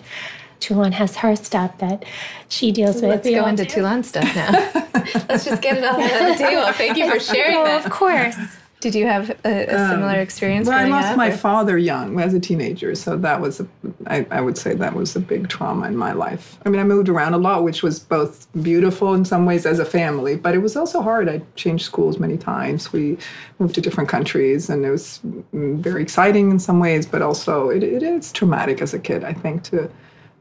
Tullan 0.60 0.94
has 0.94 1.16
her 1.18 1.36
stuff 1.36 1.78
that 1.80 2.06
she 2.50 2.72
deals 2.72 3.00
so 3.00 3.08
with. 3.08 3.26
Let's 3.26 3.30
go 3.30 3.46
into 3.48 3.64
Tullan 3.64 4.04
stuff 4.04 4.36
now. 4.36 4.52
let's 5.30 5.46
just 5.46 5.62
get 5.62 5.78
it 5.78 5.84
on 5.84 6.00
the 6.00 6.36
table. 6.38 6.72
Thank 6.74 6.98
you 6.98 7.12
for 7.12 7.20
sharing 7.20 7.64
that. 7.64 7.86
Of 7.86 7.92
course. 7.92 8.36
Did 8.80 8.94
you 8.94 9.08
have 9.08 9.32
a, 9.44 9.66
a 9.66 9.76
um, 9.76 9.90
similar 9.90 10.20
experience? 10.20 10.68
Well, 10.68 10.78
I 10.78 10.86
lost 10.86 11.08
up, 11.10 11.18
my 11.18 11.30
or? 11.30 11.38
father 11.38 11.80
young 11.80 12.20
as 12.20 12.36
a 12.36 12.40
teenager, 12.40 12.94
so 12.94 13.18
that 13.18 13.42
was, 13.42 13.60
a, 13.60 13.68
I, 14.06 14.28
I 14.30 14.40
would 14.40 14.56
say, 14.56 14.76
that 14.76 14.94
was 14.94 15.16
a 15.16 15.20
big 15.20 15.50
trauma 15.50 15.88
in 15.88 15.98
my 15.98 16.14
life. 16.14 16.60
I 16.64 16.70
mean, 16.70 16.80
I 16.80 16.84
moved 16.84 17.10
around 17.10 17.34
a 17.34 17.40
lot, 17.40 17.64
which 17.64 17.82
was 17.82 18.00
both 18.00 18.48
beautiful 18.62 19.16
in 19.16 19.26
some 19.26 19.48
ways 19.48 19.66
as 19.66 19.80
a 19.80 19.86
family, 19.86 20.36
but 20.36 20.54
it 20.54 20.60
was 20.60 20.76
also 20.76 21.02
hard. 21.02 21.28
I 21.28 21.42
changed 21.56 21.86
schools 21.86 22.20
many 22.20 22.38
times. 22.38 22.94
We 22.94 23.18
moved 23.58 23.74
to 23.76 23.82
different 23.82 24.12
countries, 24.12 24.70
and 24.70 24.86
it 24.86 24.92
was 24.92 25.22
mm, 25.26 25.80
very 25.80 26.04
exciting 26.04 26.52
in 26.52 26.60
some 26.60 26.80
ways, 26.80 27.08
but 27.08 27.24
also 27.24 27.70
it, 27.70 27.82
it 27.82 28.04
is 28.04 28.32
traumatic 28.32 28.80
as 28.84 28.94
a 28.94 29.00
kid. 29.00 29.24
I 29.24 29.34
think 29.34 29.64
to 29.64 29.90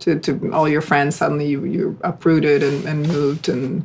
to, 0.01 0.19
to 0.21 0.53
all 0.53 0.69
your 0.69 0.83
friends 0.83 1.17
suddenly 1.17 1.47
you, 1.47 1.65
you 1.65 1.99
uprooted 2.03 2.63
and, 2.63 2.85
and 2.85 3.09
moved 3.09 3.49
and 3.49 3.85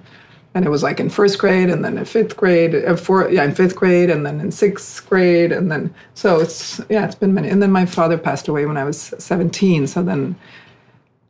and 0.53 0.65
it 0.65 0.69
was 0.69 0.83
like 0.83 0.99
in 0.99 1.09
first 1.09 1.39
grade 1.39 1.69
and 1.69 1.83
then 1.85 1.97
in 1.97 2.05
fifth 2.05 2.35
grade 2.35 2.75
uh, 2.75 2.95
four, 2.95 3.29
yeah 3.29 3.43
in 3.43 3.55
fifth 3.55 3.75
grade 3.75 4.09
and 4.09 4.25
then 4.25 4.39
in 4.39 4.51
sixth 4.51 5.07
grade 5.07 5.51
and 5.51 5.71
then 5.71 5.93
so 6.13 6.39
it's 6.39 6.81
yeah 6.89 7.05
it's 7.05 7.15
been 7.15 7.33
many. 7.33 7.49
And 7.49 7.61
then 7.61 7.71
my 7.71 7.85
father 7.85 8.17
passed 8.17 8.47
away 8.47 8.65
when 8.65 8.77
i 8.77 8.83
was 8.83 9.13
17 9.17 9.87
so 9.87 10.03
then 10.03 10.35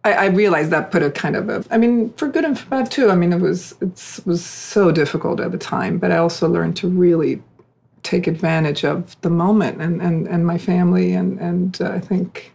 I, 0.03 0.13
I 0.13 0.25
realized 0.27 0.71
that 0.71 0.91
put 0.91 1.03
a 1.03 1.11
kind 1.11 1.35
of 1.35 1.49
a 1.49 1.63
i 1.69 1.77
mean 1.77 2.13
for 2.13 2.27
good 2.27 2.45
and 2.45 2.57
for 2.57 2.67
bad 2.69 2.89
too. 2.89 3.11
I 3.11 3.15
mean 3.15 3.33
it 3.33 3.41
was 3.41 3.73
it 3.81 4.19
was 4.25 4.43
so 4.43 4.91
difficult 4.91 5.39
at 5.39 5.51
the 5.51 5.57
time 5.57 5.99
but 5.99 6.11
i 6.11 6.17
also 6.17 6.49
learned 6.49 6.75
to 6.77 6.87
really 6.87 7.41
take 8.03 8.25
advantage 8.25 8.83
of 8.83 9.19
the 9.21 9.29
moment 9.29 9.79
and 9.81 10.01
and, 10.01 10.27
and 10.27 10.45
my 10.47 10.57
family 10.57 11.13
and 11.13 11.39
and 11.39 11.79
uh, 11.81 11.91
i 11.91 11.99
think 11.99 12.51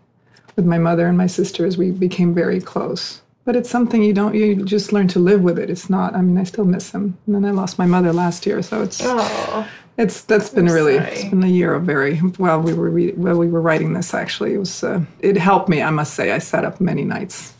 with 0.56 0.64
my 0.64 0.78
mother 0.78 1.06
and 1.06 1.16
my 1.16 1.26
sisters. 1.26 1.78
We 1.78 1.90
became 1.90 2.34
very 2.34 2.60
close. 2.60 3.20
But 3.44 3.54
it's 3.54 3.70
something 3.70 4.02
you 4.02 4.12
don't, 4.12 4.34
you 4.34 4.64
just 4.64 4.92
learn 4.92 5.06
to 5.08 5.20
live 5.20 5.42
with 5.42 5.56
it. 5.56 5.70
It's 5.70 5.88
not, 5.88 6.16
I 6.16 6.20
mean, 6.20 6.36
I 6.36 6.42
still 6.42 6.64
miss 6.64 6.90
him. 6.90 7.16
And 7.26 7.34
then 7.36 7.44
I 7.44 7.52
lost 7.52 7.78
my 7.78 7.86
mother 7.86 8.12
last 8.12 8.44
year. 8.44 8.60
So 8.60 8.82
it's, 8.82 9.00
oh, 9.04 9.68
it's, 9.96 10.22
that's 10.22 10.50
been 10.50 10.66
I'm 10.66 10.74
really, 10.74 10.96
sorry. 10.96 11.12
it's 11.12 11.24
been 11.26 11.44
a 11.44 11.46
year 11.48 11.74
of 11.74 11.84
very, 11.84 12.16
while 12.16 12.60
we 12.60 12.74
were, 12.74 12.90
re- 12.90 13.12
while 13.12 13.36
we 13.36 13.46
were 13.46 13.60
writing 13.60 13.92
this 13.92 14.14
actually, 14.14 14.54
it 14.54 14.58
was, 14.58 14.82
uh, 14.82 15.00
it 15.20 15.36
helped 15.36 15.68
me, 15.68 15.80
I 15.80 15.90
must 15.90 16.14
say. 16.14 16.32
I 16.32 16.38
sat 16.38 16.64
up 16.64 16.80
many 16.80 17.04
nights, 17.04 17.54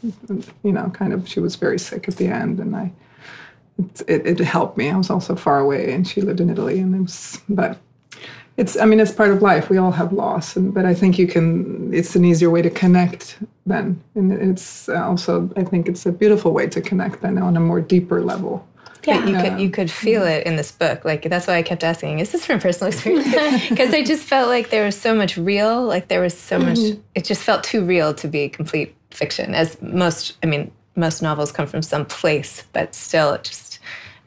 you 0.64 0.72
know, 0.72 0.90
kind 0.90 1.12
of, 1.12 1.28
she 1.28 1.38
was 1.38 1.54
very 1.54 1.78
sick 1.78 2.09
at 2.09 2.16
the 2.16 2.26
end 2.26 2.59
and 2.59 2.74
I, 2.74 2.92
it, 4.09 4.26
it, 4.26 4.40
helped 4.40 4.76
me. 4.76 4.90
I 4.90 4.96
was 4.96 5.09
also 5.09 5.37
far 5.37 5.61
away 5.61 5.92
and 5.92 6.09
she 6.09 6.20
lived 6.20 6.40
in 6.40 6.50
Italy 6.50 6.80
and 6.80 6.96
it 6.96 7.00
was, 7.02 7.40
but 7.48 7.78
it's 8.56 8.76
i 8.78 8.84
mean 8.84 9.00
it's 9.00 9.12
part 9.12 9.30
of 9.30 9.42
life 9.42 9.68
we 9.68 9.76
all 9.76 9.92
have 9.92 10.12
loss 10.12 10.56
and 10.56 10.72
but 10.72 10.84
i 10.84 10.94
think 10.94 11.18
you 11.18 11.26
can 11.26 11.92
it's 11.92 12.16
an 12.16 12.24
easier 12.24 12.50
way 12.50 12.62
to 12.62 12.70
connect 12.70 13.38
then 13.66 14.00
and 14.14 14.32
it's 14.32 14.88
also 14.88 15.50
i 15.56 15.64
think 15.64 15.88
it's 15.88 16.06
a 16.06 16.12
beautiful 16.12 16.52
way 16.52 16.66
to 16.66 16.80
connect 16.80 17.20
then 17.22 17.38
on 17.38 17.56
a 17.56 17.60
more 17.60 17.80
deeper 17.80 18.22
level 18.22 18.66
yeah. 19.06 19.24
You 19.24 19.36
could 19.36 19.60
you 19.60 19.70
could 19.70 19.90
feel 19.90 20.24
it 20.24 20.46
in 20.46 20.56
this 20.56 20.72
book. 20.72 21.04
Like 21.04 21.22
that's 21.22 21.46
why 21.46 21.54
I 21.54 21.62
kept 21.62 21.84
asking, 21.84 22.18
is 22.18 22.32
this 22.32 22.44
from 22.44 22.60
personal 22.60 22.92
experience? 22.92 23.26
Because 23.68 23.94
I 23.94 24.02
just 24.02 24.24
felt 24.24 24.48
like 24.48 24.70
there 24.70 24.84
was 24.84 24.98
so 24.98 25.14
much 25.14 25.36
real, 25.36 25.84
like 25.84 26.08
there 26.08 26.20
was 26.20 26.36
so 26.36 26.58
much 26.58 26.78
mm-hmm. 26.78 27.00
it 27.14 27.24
just 27.24 27.42
felt 27.42 27.62
too 27.62 27.84
real 27.84 28.14
to 28.14 28.28
be 28.28 28.48
complete 28.48 28.94
fiction. 29.10 29.54
As 29.54 29.80
most 29.80 30.36
I 30.42 30.46
mean, 30.46 30.72
most 30.96 31.22
novels 31.22 31.52
come 31.52 31.66
from 31.66 31.82
some 31.82 32.04
place, 32.04 32.64
but 32.72 32.94
still 32.94 33.34
it 33.34 33.44
just 33.44 33.78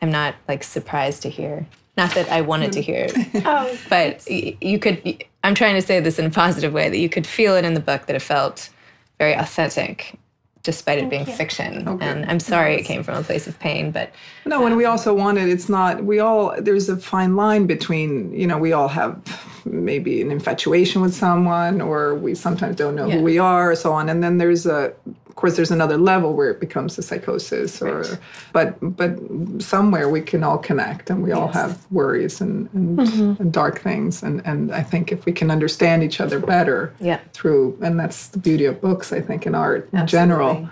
I'm 0.01 0.11
not 0.11 0.35
like 0.47 0.63
surprised 0.63 1.23
to 1.23 1.29
hear 1.29 1.65
not 1.97 2.13
that 2.15 2.30
I 2.30 2.41
wanted 2.41 2.71
to 2.73 2.82
hear 2.82 3.08
it, 3.10 3.43
oh, 3.45 3.78
but 3.89 4.30
you 4.30 4.80
could. 4.80 5.25
I'm 5.43 5.56
trying 5.56 5.75
to 5.75 5.82
say 5.82 5.99
this 5.99 6.19
in 6.19 6.25
a 6.25 6.30
positive 6.30 6.73
way 6.73 6.89
that 6.89 6.97
you 6.97 7.10
could 7.10 7.25
feel 7.25 7.56
it 7.56 7.65
in 7.65 7.73
the 7.73 7.80
book 7.80 8.06
that 8.08 8.15
it 8.15 8.21
felt 8.21 8.69
very 9.17 9.34
authentic 9.34 10.17
despite 10.63 10.99
it 10.99 11.10
being 11.10 11.25
fiction. 11.25 11.88
Okay. 11.88 12.06
And 12.06 12.25
I'm 12.30 12.39
sorry 12.39 12.75
it 12.75 12.84
came 12.84 13.02
from 13.02 13.17
a 13.17 13.23
place 13.23 13.47
of 13.47 13.58
pain, 13.60 13.91
but 13.91 14.12
no. 14.45 14.60
Um, 14.60 14.67
and 14.67 14.78
we 14.78 14.86
also 14.86 15.13
wanted 15.13 15.47
it's 15.49 15.69
not. 15.69 16.04
We 16.04 16.19
all 16.19 16.54
there's 16.62 16.89
a 16.89 16.97
fine 16.97 17.36
line 17.36 17.65
between 17.65 18.34
you 18.34 18.47
know 18.47 18.58
we 18.58 18.73
all 18.73 18.88
have 18.89 19.21
maybe 19.65 20.21
an 20.21 20.32
infatuation 20.32 21.02
with 21.02 21.13
someone, 21.13 21.82
or 21.82 22.15
we 22.15 22.36
sometimes 22.36 22.75
don't 22.75 22.95
know 22.95 23.08
yeah. 23.08 23.15
who 23.15 23.23
we 23.23 23.39
are, 23.39 23.71
or 23.71 23.75
so 23.75 23.93
on. 23.93 24.10
And 24.10 24.23
then 24.23 24.38
there's 24.38 24.65
a 24.65 24.93
course, 25.39 25.56
there's 25.56 25.71
another 25.71 25.97
level 25.97 26.34
where 26.34 26.49
it 26.49 26.60
becomes 26.60 26.97
a 26.97 27.02
psychosis, 27.02 27.82
or 27.82 28.02
right. 28.02 28.19
but 28.54 28.78
but 28.97 29.17
somewhere 29.62 30.10
we 30.10 30.21
can 30.21 30.43
all 30.43 30.58
connect, 30.58 31.10
and 31.10 31.23
we 31.23 31.30
yes. 31.30 31.38
all 31.38 31.47
have 31.47 31.86
worries 31.91 32.41
and 32.41 32.69
and, 32.73 32.99
mm-hmm. 32.99 33.41
and, 33.41 33.52
dark 33.52 33.82
things, 33.82 34.21
and 34.21 34.41
and 34.45 34.71
I 34.71 34.84
think 34.84 35.12
if 35.12 35.25
we 35.25 35.32
can 35.32 35.49
understand 35.49 36.04
each 36.04 36.19
other 36.21 36.39
better, 36.39 36.93
yeah. 36.99 37.19
through 37.34 37.78
and 37.82 37.99
that's 37.99 38.28
the 38.28 38.39
beauty 38.39 38.65
of 38.65 38.82
books, 38.82 39.12
I 39.12 39.21
think, 39.21 39.45
in 39.45 39.56
art 39.56 39.89
Absolutely. 39.93 40.02
in 40.02 40.08
general, 40.08 40.69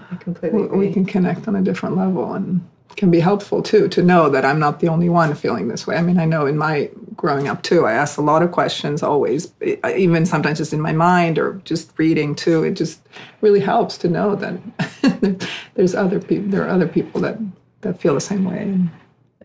we, 0.52 0.88
we 0.88 0.94
can 0.94 1.06
connect 1.06 1.48
on 1.48 1.56
a 1.56 1.62
different 1.62 1.98
level 1.98 2.34
and 2.34 2.62
can 2.96 3.12
be 3.12 3.20
helpful 3.20 3.62
too 3.62 3.88
to 3.90 4.02
know 4.02 4.30
that 4.30 4.46
I'm 4.46 4.60
not 4.60 4.80
the 4.80 4.88
only 4.88 5.10
one 5.10 5.36
feeling 5.36 5.68
this 5.68 5.86
way. 5.86 5.98
I 5.98 6.02
mean, 6.02 6.18
I 6.18 6.26
know 6.26 6.46
in 6.46 6.58
my 6.58 6.90
growing 7.16 7.48
up 7.48 7.64
too, 7.64 7.86
I 7.86 7.94
asked 7.94 8.18
a 8.18 8.22
lot 8.22 8.42
of 8.44 8.52
questions 8.52 9.04
always, 9.04 9.54
even 9.96 10.26
sometimes 10.26 10.60
just 10.60 10.74
in 10.74 10.82
my 10.82 10.94
mind 10.94 11.38
or 11.38 11.62
just 11.66 11.92
reading 11.98 12.36
too. 12.36 12.64
It 12.64 12.74
just 12.74 13.02
really 13.42 13.60
helps 13.60 13.98
to 14.00 14.08
know 14.08 14.36
that 14.36 15.50
there's 15.76 15.96
other 15.96 16.20
people. 16.20 16.50
There 16.50 16.64
are 16.64 16.70
other 16.70 16.88
people 16.88 17.22
that 17.22 17.38
that 17.82 18.00
feel 18.00 18.14
the 18.14 18.22
same 18.22 18.46
way. 18.46 18.76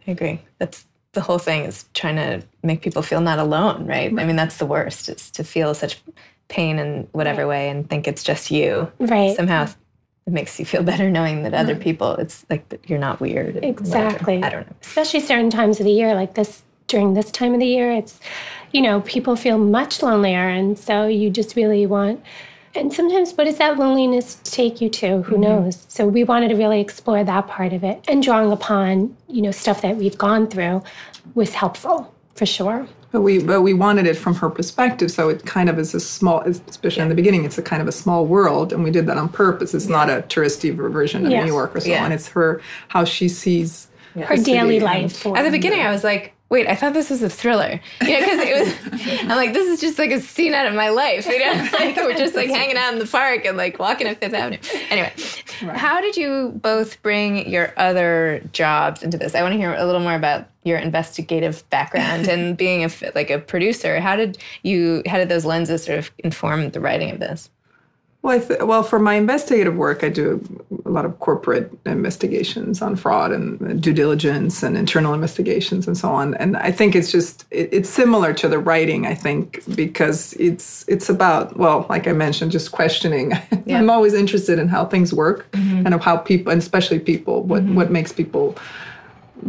I 0.07 0.11
agree. 0.11 0.41
That's 0.59 0.85
the 1.13 1.21
whole 1.21 1.39
thing 1.39 1.65
is 1.65 1.85
trying 1.95 2.17
to 2.17 2.47
make 2.63 2.81
people 2.81 3.03
feel 3.03 3.21
not 3.21 3.39
alone, 3.39 3.87
right? 3.87 4.13
right. 4.13 4.23
I 4.23 4.27
mean, 4.27 4.37
that's 4.37 4.57
the 4.57 4.67
worst 4.67 5.09
is 5.09 5.31
to 5.33 5.45
feel 5.45 5.75
such 5.75 6.01
pain 6.49 6.79
in 6.79 7.09
whatever 7.13 7.47
way 7.47 7.69
and 7.69 7.89
think 7.89 8.09
it's 8.09 8.23
just 8.23 8.51
you. 8.51 8.91
Right. 8.99 9.37
Somehow 9.37 9.69
it 10.27 10.33
makes 10.33 10.59
you 10.59 10.65
feel 10.65 10.83
better 10.93 11.11
knowing 11.11 11.43
that 11.43 11.55
other 11.55 11.77
people 11.77 12.15
it's 12.17 12.45
like 12.51 12.81
you're 12.87 12.99
not 12.99 13.21
weird 13.21 13.57
exactly 13.63 14.37
whatever. 14.37 14.47
i 14.47 14.51
don't 14.51 14.71
know. 14.71 14.77
Especially 14.83 15.21
certain 15.21 15.51
times 15.51 15.81
of 15.81 15.87
the 15.87 15.93
year 15.93 16.15
like 16.15 16.35
this 16.35 16.63
during 16.87 17.15
this 17.15 17.31
time 17.31 17.55
of 17.55 17.61
the 17.61 17.67
year 17.67 17.93
it's 17.93 18.21
you 18.73 18.83
know 18.83 19.01
people 19.03 19.37
feel 19.37 19.59
much 19.59 20.03
lonelier 20.03 20.49
and 20.49 20.79
so 20.79 21.07
you 21.07 21.31
just 21.31 21.57
really 21.57 21.87
want 21.87 22.23
and 22.75 22.93
sometimes 22.93 23.33
what 23.35 23.45
does 23.45 23.59
that 23.59 23.79
loneliness 23.79 24.41
take 24.45 24.81
you 24.81 24.89
to? 24.89 25.21
Who 25.23 25.35
mm-hmm. 25.35 25.43
knows? 25.43 25.85
So 25.89 26.07
we 26.07 26.25
wanted 26.25 26.49
to 26.49 26.55
really 26.55 26.81
explore 26.81 27.23
that 27.23 27.47
part 27.47 27.75
of 27.75 27.85
it 27.85 28.03
and 28.09 28.23
drawing 28.23 28.51
upon 28.51 29.15
you 29.29 29.43
know 29.43 29.51
stuff 29.51 29.83
that 29.83 29.97
we've 29.97 30.17
gone 30.17 30.47
through 30.47 30.83
was 31.35 31.55
helpful 31.55 32.13
for 32.35 32.47
sure 32.47 32.87
but 33.12 33.20
we 33.20 33.42
but 33.42 33.62
we 33.62 33.75
wanted 33.75 34.07
it 34.07 34.16
from 34.16 34.35
her 34.37 34.51
perspective, 34.51 35.11
so 35.11 35.29
it 35.29 35.44
kind 35.44 35.68
of 35.68 35.79
is 35.79 35.94
a 35.94 36.01
small, 36.01 36.40
especially 36.40 36.98
yeah. 36.98 37.03
in 37.05 37.09
the 37.11 37.14
beginning, 37.14 37.44
it's 37.44 37.59
a 37.59 37.62
kind 37.62 37.83
of 37.83 37.88
a 37.88 37.92
small 37.92 38.27
world, 38.27 38.72
and 38.72 38.83
we 38.83 38.90
did 38.90 39.07
that 39.07 39.18
on 39.18 39.29
purpose. 39.29 39.75
It's 39.75 39.87
yeah. 39.87 39.92
not 39.92 40.11
a 40.11 40.22
touristy 40.22 40.75
version 40.75 41.27
of 41.27 41.31
yes. 41.31 41.44
New 41.44 41.53
York 41.53 41.77
or 41.77 41.81
so 41.81 41.90
yeah. 41.90 42.05
on. 42.05 42.11
It's 42.11 42.29
her 42.29 42.62
how 42.88 43.05
she 43.05 43.29
sees 43.29 43.88
her 44.14 44.37
daily 44.37 44.81
life. 44.81 45.27
At 45.27 45.42
the 45.42 45.51
beginning, 45.51 45.81
I 45.81 45.90
was 45.90 46.03
like, 46.03 46.35
wait, 46.53 46.68
I 46.68 46.75
thought 46.75 46.92
this 46.92 47.09
was 47.09 47.22
a 47.22 47.31
thriller. 47.31 47.81
You 48.03 48.20
know, 48.20 48.20
because 48.20 48.40
it 48.40 48.90
was, 48.92 49.20
I'm 49.22 49.29
like, 49.29 49.53
this 49.55 49.68
is 49.68 49.81
just 49.81 49.98
like 49.98 50.11
a 50.11 50.20
scene 50.20 50.55
out 50.55 50.66
of 50.66 50.75
my 50.75 50.90
life. 50.90 51.27
You 51.27 51.38
know, 51.38 51.68
like 51.79 51.96
we're 51.96 52.16
just 52.16 52.35
like 52.35 52.48
hanging 52.48 52.77
out 52.77 52.92
in 52.92 52.98
the 52.98 53.07
park 53.07 53.46
and 53.46 53.57
like 53.57 53.79
walking 53.79 54.07
up 54.07 54.18
Fifth 54.18 54.35
Avenue. 54.35 54.59
Anyway, 54.90 55.12
right. 55.62 55.77
how 55.77 56.01
did 56.01 56.16
you 56.16 56.53
both 56.57 57.01
bring 57.03 57.48
your 57.48 57.72
other 57.79 58.42
jobs 58.53 59.03
into 59.03 59.16
this? 59.16 59.35
I 59.35 59.42
want 59.42 59.53
to 59.53 59.59
hear 59.59 59.75
a 59.75 59.87
little 59.87 60.01
more 60.01 60.14
about 60.14 60.46
your 60.64 60.79
investigative 60.79 61.68
background 61.70 62.29
and 62.29 62.57
being 62.64 62.85
a 62.85 62.90
like 63.14 63.31
a 63.31 63.38
producer. 63.38 64.01
How 64.01 64.16
did 64.16 64.38
you? 64.62 65.03
How 65.07 65.18
did 65.18 65.29
those 65.29 65.44
lenses 65.44 65.85
sort 65.85 65.98
of 65.98 66.11
inform 66.18 66.70
the 66.70 66.81
writing 66.81 67.11
of 67.11 67.20
this? 67.20 67.51
Well, 68.22 68.40
th- 68.40 68.61
well, 68.61 68.85
for 68.85 69.01
my 69.01 69.14
investigative 69.14 69.75
work, 69.75 70.05
I 70.05 70.09
do 70.09 70.40
a 70.85 70.90
lot 70.90 71.05
of 71.05 71.18
corporate 71.18 71.77
investigations 71.85 72.81
on 72.81 72.94
fraud 72.94 73.33
and 73.33 73.83
due 73.83 73.92
diligence 73.92 74.62
and 74.62 74.77
internal 74.77 75.12
investigations 75.12 75.88
and 75.88 75.98
so 75.98 76.09
on. 76.09 76.35
And 76.35 76.57
I 76.57 76.70
think 76.70 76.94
it's 76.94 77.11
just 77.11 77.46
it, 77.51 77.68
it's 77.72 77.88
similar 77.88 78.33
to 78.35 78.46
the 78.46 78.61
writing. 78.61 79.09
I 79.09 79.14
think 79.14 79.64
because 79.75 80.35
it's 80.35 80.85
it's 80.87 81.09
about 81.09 81.57
well, 81.57 81.85
like 81.88 82.07
I 82.07 82.12
mentioned, 82.12 82.53
just 82.53 82.72
questioning. 82.72 83.33
Yeah. 83.64 83.79
I'm 83.79 83.90
always 83.90 84.12
interested 84.12 84.59
in 84.59 84.66
how 84.66 84.87
things 84.87 85.14
work 85.14 85.48
mm-hmm. 85.53 85.87
and 85.87 85.94
of 85.94 86.01
how 86.01 86.16
people, 86.16 86.51
and 86.51 86.61
especially 86.61 86.98
people, 86.98 87.44
what 87.44 87.62
mm-hmm. 87.62 87.77
what 87.77 87.92
makes 87.92 88.12
people 88.12 88.57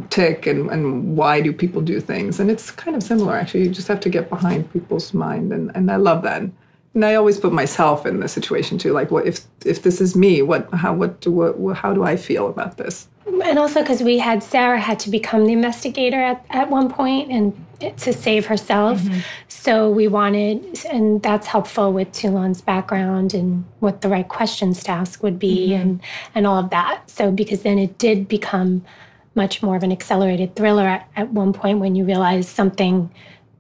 tick 0.10 0.48
and, 0.48 0.70
and 0.70 1.16
why 1.16 1.40
do 1.42 1.54
people 1.54 1.82
do 1.82 2.00
things 2.00 2.40
and 2.40 2.50
it's 2.50 2.72
kind 2.72 2.96
of 2.96 3.04
similar 3.04 3.36
actually 3.36 3.64
you 3.64 3.70
just 3.70 3.88
have 3.88 4.00
to 4.00 4.10
get 4.10 4.30
behind 4.30 4.72
people's 4.74 5.14
mind 5.14 5.54
and, 5.54 5.72
and 5.76 5.92
i 5.92 5.96
love 5.96 6.24
that 6.24 6.42
and 6.94 7.04
I 7.04 7.16
always 7.16 7.40
put 7.40 7.52
myself 7.52 8.06
in 8.06 8.20
the 8.20 8.28
situation 8.28 8.78
too. 8.78 8.94
Like, 8.94 9.10
what 9.10 9.26
if 9.26 9.42
if 9.66 9.82
this 9.82 10.00
is 10.00 10.16
me? 10.16 10.42
What 10.42 10.72
how 10.74 10.94
what 10.94 11.22
do 11.22 11.32
what, 11.32 11.76
how 11.76 11.94
do 11.94 12.04
I 12.04 12.16
feel 12.16 12.48
about 12.48 12.78
this? 12.78 13.08
And 13.26 13.58
also 13.58 13.82
because 13.82 14.04
we 14.04 14.20
had 14.20 14.44
Sarah 14.44 14.80
had 14.80 15.00
to 15.00 15.10
become 15.10 15.46
the 15.46 15.54
investigator 15.54 16.22
at, 16.22 16.46
at 16.52 16.70
one 16.70 16.90
point 16.90 17.32
and 17.32 17.98
to 17.98 18.14
save 18.14 18.46
herself. 18.46 19.02
Mm-hmm. 19.02 19.20
So 19.48 19.90
we 19.90 20.08
wanted, 20.08 20.86
and 20.86 21.22
that's 21.24 21.48
helpful 21.48 21.92
with 21.92 22.12
Tullan's 22.12 22.62
background 22.62 23.34
and 23.34 23.66
what 23.80 24.02
the 24.02 24.10
right 24.10 24.28
questions 24.28 24.84
to 24.84 24.92
ask 24.92 25.24
would 25.24 25.40
be 25.40 25.70
mm-hmm. 25.70 25.82
and 25.82 26.02
and 26.36 26.46
all 26.46 26.60
of 26.60 26.70
that. 26.70 27.10
So 27.10 27.32
because 27.32 27.64
then 27.64 27.80
it 27.80 27.98
did 27.98 28.28
become 28.28 28.86
much 29.36 29.64
more 29.64 29.76
of 29.76 29.84
an 29.84 29.92
accelerated 29.92 30.56
thriller 30.56 30.88
at, 30.88 31.10
at 31.16 31.30
one 31.32 31.54
point 31.54 31.80
when 31.80 31.96
you 31.96 32.06
realize 32.06 32.48
something 32.48 33.10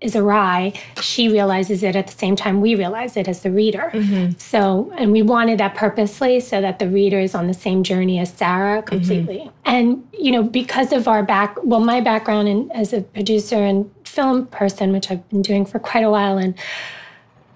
is 0.03 0.15
awry, 0.17 0.73
she 1.01 1.29
realizes 1.29 1.81
it 1.81 1.95
at 1.95 2.07
the 2.07 2.13
same 2.13 2.35
time 2.35 2.59
we 2.59 2.75
realize 2.75 3.15
it 3.15 3.27
as 3.27 3.41
the 3.41 3.49
reader. 3.49 3.89
Mm-hmm. 3.93 4.37
So, 4.37 4.91
and 4.97 5.13
we 5.13 5.21
wanted 5.21 5.59
that 5.61 5.75
purposely 5.75 6.41
so 6.41 6.59
that 6.59 6.79
the 6.79 6.89
reader 6.89 7.19
is 7.19 7.33
on 7.33 7.47
the 7.47 7.53
same 7.53 7.83
journey 7.83 8.19
as 8.19 8.31
Sarah 8.31 8.79
mm-hmm. 8.79 8.87
completely. 8.87 9.37
Mm-hmm. 9.37 9.49
And, 9.63 10.07
you 10.11 10.31
know, 10.31 10.43
because 10.43 10.91
of 10.91 11.07
our 11.07 11.23
back, 11.23 11.55
well, 11.63 11.79
my 11.79 12.01
background 12.01 12.49
in, 12.49 12.69
as 12.71 12.91
a 12.91 13.01
producer 13.01 13.55
and 13.55 13.89
film 14.03 14.45
person, 14.47 14.91
which 14.91 15.09
I've 15.09 15.27
been 15.29 15.41
doing 15.41 15.65
for 15.65 15.79
quite 15.79 16.03
a 16.03 16.09
while, 16.11 16.37
and 16.37 16.53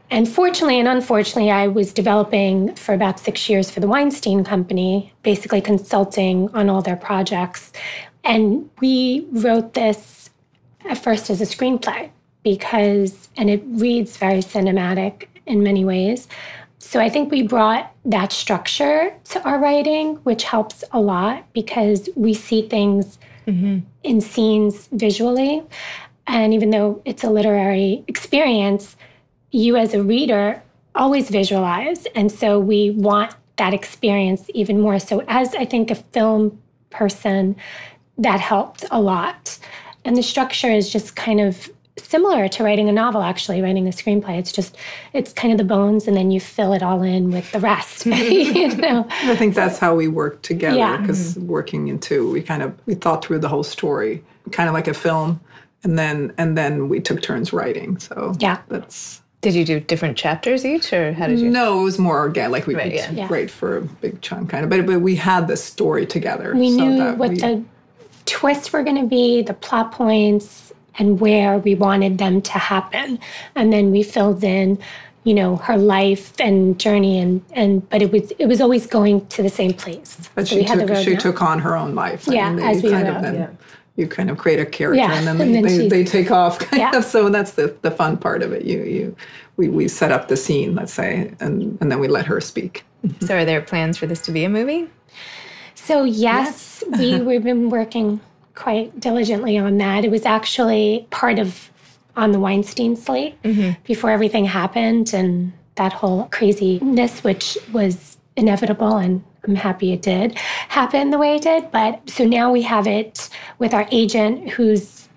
and 0.09 0.27
fortunately 0.27 0.79
and 0.79 0.87
unfortunately, 0.87 1.51
I 1.51 1.67
was 1.67 1.93
developing 1.93 2.75
for 2.75 2.93
about 2.93 3.19
six 3.19 3.49
years 3.49 3.69
for 3.69 3.79
the 3.79 3.87
Weinstein 3.87 4.43
Company, 4.43 5.13
basically 5.23 5.61
consulting 5.61 6.49
on 6.53 6.69
all 6.69 6.81
their 6.81 6.95
projects. 6.95 7.71
And 8.23 8.69
we 8.79 9.27
wrote 9.31 9.73
this 9.73 10.29
at 10.85 10.97
first 10.97 11.29
as 11.29 11.41
a 11.41 11.45
screenplay 11.45 12.09
because, 12.43 13.29
and 13.35 13.49
it 13.49 13.61
reads 13.65 14.17
very 14.17 14.39
cinematic 14.39 15.27
in 15.45 15.63
many 15.63 15.83
ways. 15.83 16.27
So 16.79 17.01
I 17.01 17.09
think 17.09 17.31
we 17.31 17.41
brought 17.41 17.91
that 18.05 18.31
structure 18.31 19.13
to 19.25 19.43
our 19.43 19.59
writing, 19.59 20.15
which 20.17 20.43
helps 20.43 20.83
a 20.91 21.01
lot 21.01 21.43
because 21.51 22.09
we 22.15 22.33
see 22.33 22.67
things 22.67 23.19
mm-hmm. 23.45 23.79
in 24.03 24.21
scenes 24.21 24.87
visually. 24.91 25.63
And 26.27 26.53
even 26.53 26.69
though 26.69 27.01
it's 27.03 27.23
a 27.23 27.29
literary 27.29 28.03
experience, 28.07 28.95
you 29.51 29.75
as 29.75 29.93
a 29.93 30.03
reader 30.03 30.61
always 30.95 31.29
visualize. 31.29 32.05
And 32.15 32.31
so 32.31 32.59
we 32.59 32.91
want 32.91 33.33
that 33.57 33.73
experience 33.73 34.49
even 34.53 34.79
more. 34.79 34.99
So, 34.99 35.23
as 35.27 35.55
I 35.55 35.65
think 35.65 35.91
a 35.91 35.95
film 35.95 36.59
person, 36.89 37.55
that 38.17 38.39
helped 38.39 38.85
a 38.91 39.01
lot. 39.01 39.57
And 40.05 40.15
the 40.15 40.23
structure 40.23 40.69
is 40.69 40.91
just 40.91 41.15
kind 41.15 41.39
of 41.39 41.69
similar 41.99 42.47
to 42.47 42.63
writing 42.63 42.89
a 42.89 42.91
novel 42.91 43.21
actually 43.23 43.59
writing 43.59 43.87
a 43.87 43.91
screenplay 43.91 44.37
it's 44.37 44.51
just 44.51 44.77
it's 45.13 45.33
kind 45.33 45.51
of 45.51 45.57
the 45.57 45.63
bones 45.63 46.07
and 46.07 46.15
then 46.15 46.29
you 46.29 46.39
fill 46.39 46.73
it 46.73 46.83
all 46.83 47.01
in 47.01 47.31
with 47.31 47.51
the 47.51 47.59
rest 47.59 48.05
you 48.05 48.75
know 48.75 49.05
i 49.09 49.35
think 49.35 49.55
that's 49.55 49.79
how 49.79 49.95
we 49.95 50.07
work 50.07 50.41
together 50.43 50.97
because 50.99 51.35
yeah. 51.35 51.41
mm-hmm. 51.41 51.51
working 51.51 51.87
in 51.87 51.99
two 51.99 52.29
we 52.31 52.41
kind 52.41 52.61
of 52.61 52.77
we 52.85 52.93
thought 52.93 53.25
through 53.25 53.39
the 53.39 53.49
whole 53.49 53.63
story 53.63 54.23
kind 54.51 54.69
of 54.69 54.73
like 54.73 54.87
a 54.87 54.93
film 54.93 55.39
and 55.83 55.97
then 55.97 56.31
and 56.37 56.55
then 56.55 56.87
we 56.87 56.99
took 56.99 57.19
turns 57.21 57.51
writing 57.51 57.97
so 57.97 58.33
yeah 58.39 58.61
that's 58.67 59.23
did 59.41 59.53
you 59.53 59.63
do 59.63 59.79
different 59.79 60.17
chapters 60.17 60.65
each, 60.65 60.91
or 60.91 61.13
how 61.13 61.27
did 61.27 61.39
you? 61.39 61.49
No, 61.49 61.81
it 61.81 61.83
was 61.83 61.99
more 61.99 62.17
organic. 62.19 62.51
Like 62.51 62.67
we 62.67 62.75
right, 62.75 63.05
could 63.05 63.17
yeah. 63.17 63.27
write 63.29 63.51
for 63.51 63.77
a 63.77 63.81
big 63.81 64.21
chunk, 64.21 64.49
kind 64.49 64.63
of. 64.63 64.69
But 64.69 64.85
but 64.85 65.01
we 65.01 65.15
had 65.15 65.47
the 65.47 65.57
story 65.57 66.05
together. 66.05 66.55
We 66.55 66.71
so 66.71 66.85
knew 66.85 67.13
what 67.13 67.29
we, 67.29 67.37
the 67.37 67.63
twists 68.25 68.73
were 68.73 68.83
going 68.83 69.01
to 69.01 69.07
be, 69.07 69.43
the 69.43 69.53
plot 69.53 69.91
points, 69.91 70.73
and 70.97 71.19
where 71.19 71.59
we 71.59 71.75
wanted 71.75 72.17
them 72.17 72.41
to 72.41 72.53
happen. 72.53 73.19
And 73.55 73.71
then 73.71 73.91
we 73.91 74.01
filled 74.01 74.43
in, 74.43 74.79
you 75.23 75.33
know, 75.35 75.57
her 75.57 75.77
life 75.77 76.33
and 76.39 76.79
journey 76.79 77.19
and 77.19 77.43
and 77.51 77.87
but 77.89 78.01
it 78.01 78.11
was 78.11 78.31
it 78.39 78.47
was 78.47 78.59
always 78.59 78.87
going 78.87 79.27
to 79.27 79.43
the 79.43 79.49
same 79.49 79.73
place. 79.73 80.29
But 80.33 80.47
so 80.47 80.55
she 80.55 80.65
took 80.65 80.95
she 80.97 81.15
took 81.15 81.41
on 81.41 81.59
her 81.59 81.75
own 81.75 81.93
life. 81.93 82.27
Yeah, 82.27 82.49
and 82.49 82.59
as 82.59 82.81
we 82.81 82.89
kind 82.89 83.07
wrote. 83.07 83.17
Of 83.17 83.21
then, 83.21 83.35
yeah. 83.35 83.49
You 83.97 84.07
kind 84.07 84.29
of 84.29 84.37
create 84.37 84.59
a 84.59 84.65
character 84.65 85.01
yeah. 85.01 85.13
and 85.13 85.27
then, 85.27 85.41
and 85.41 85.55
they, 85.55 85.61
then 85.61 85.77
they, 85.77 85.87
they, 85.89 86.03
take 86.03 86.31
off 86.31 86.59
kind 86.69 86.79
yeah. 86.79 86.97
of. 86.97 87.03
So 87.03 87.29
that's 87.29 87.51
the, 87.53 87.75
the 87.81 87.91
fun 87.91 88.17
part 88.17 88.41
of 88.41 88.53
it. 88.53 88.63
You 88.63 88.83
you 88.83 89.15
we, 89.57 89.67
we 89.67 89.87
set 89.87 90.11
up 90.11 90.27
the 90.27 90.37
scene, 90.37 90.75
let's 90.75 90.93
say, 90.93 91.33
and, 91.39 91.77
and 91.81 91.91
then 91.91 91.99
we 91.99 92.07
let 92.07 92.25
her 92.25 92.39
speak. 92.39 92.85
So 93.21 93.35
are 93.35 93.45
there 93.45 93.61
plans 93.61 93.97
for 93.97 94.07
this 94.07 94.21
to 94.21 94.31
be 94.31 94.43
a 94.43 94.49
movie? 94.49 94.89
So 95.75 96.03
yes, 96.03 96.83
yes. 96.89 96.99
we 96.99 97.21
we've 97.21 97.43
been 97.43 97.69
working 97.69 98.19
quite 98.55 98.99
diligently 98.99 99.57
on 99.57 99.77
that. 99.77 100.03
It 100.03 100.11
was 100.11 100.25
actually 100.25 101.07
part 101.11 101.39
of 101.39 101.69
on 102.15 102.31
the 102.31 102.39
Weinstein 102.39 102.95
slate 102.95 103.41
mm-hmm. 103.43 103.79
before 103.85 104.09
everything 104.09 104.45
happened 104.45 105.13
and 105.13 105.53
that 105.75 105.93
whole 105.93 106.25
craziness, 106.31 107.23
which 107.23 107.57
was 107.71 108.17
inevitable 108.35 108.97
and 108.97 109.23
I'm 109.47 109.55
happy 109.55 109.93
it 109.93 110.01
did 110.01 110.35
happen 110.69 111.09
the 111.09 111.17
way 111.17 111.35
it 111.35 111.43
did. 111.43 111.71
But 111.71 112.09
so 112.09 112.25
now 112.25 112.51
we 112.51 112.61
have 112.63 112.87
it 112.87 113.29
with 113.59 113.73
our 113.73 113.87
agent 113.91 114.49
who's 114.49 115.07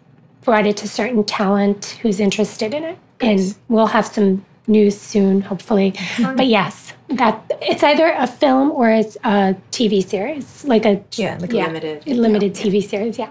brought 0.43 0.67
it 0.67 0.77
to 0.79 0.89
certain 0.89 1.25
talent 1.25 1.99
who's 2.03 2.21
interested 2.21 2.73
in 2.73 2.85
it. 2.85 2.99
And 3.21 3.55
we'll 3.69 3.87
have 3.87 4.07
some 4.07 4.45
news 4.67 4.99
soon, 4.99 5.43
hopefully. 5.43 5.93
Mm-hmm. 5.93 6.37
But 6.37 6.47
yes, 6.47 6.95
that 7.11 7.45
it's 7.61 7.83
either 7.83 8.15
a 8.17 8.27
film 8.27 8.71
or 8.71 8.91
it's 8.91 9.17
a 9.25 9.57
TV 9.73 10.03
series, 10.03 10.65
like 10.65 10.87
a 10.87 11.03
yeah, 11.13 11.37
like 11.39 11.53
yeah, 11.53 11.67
limited 11.67 12.07
limited 12.07 12.57
yeah. 12.57 12.65
TV 12.65 12.83
series. 12.83 13.19
Yeah. 13.19 13.31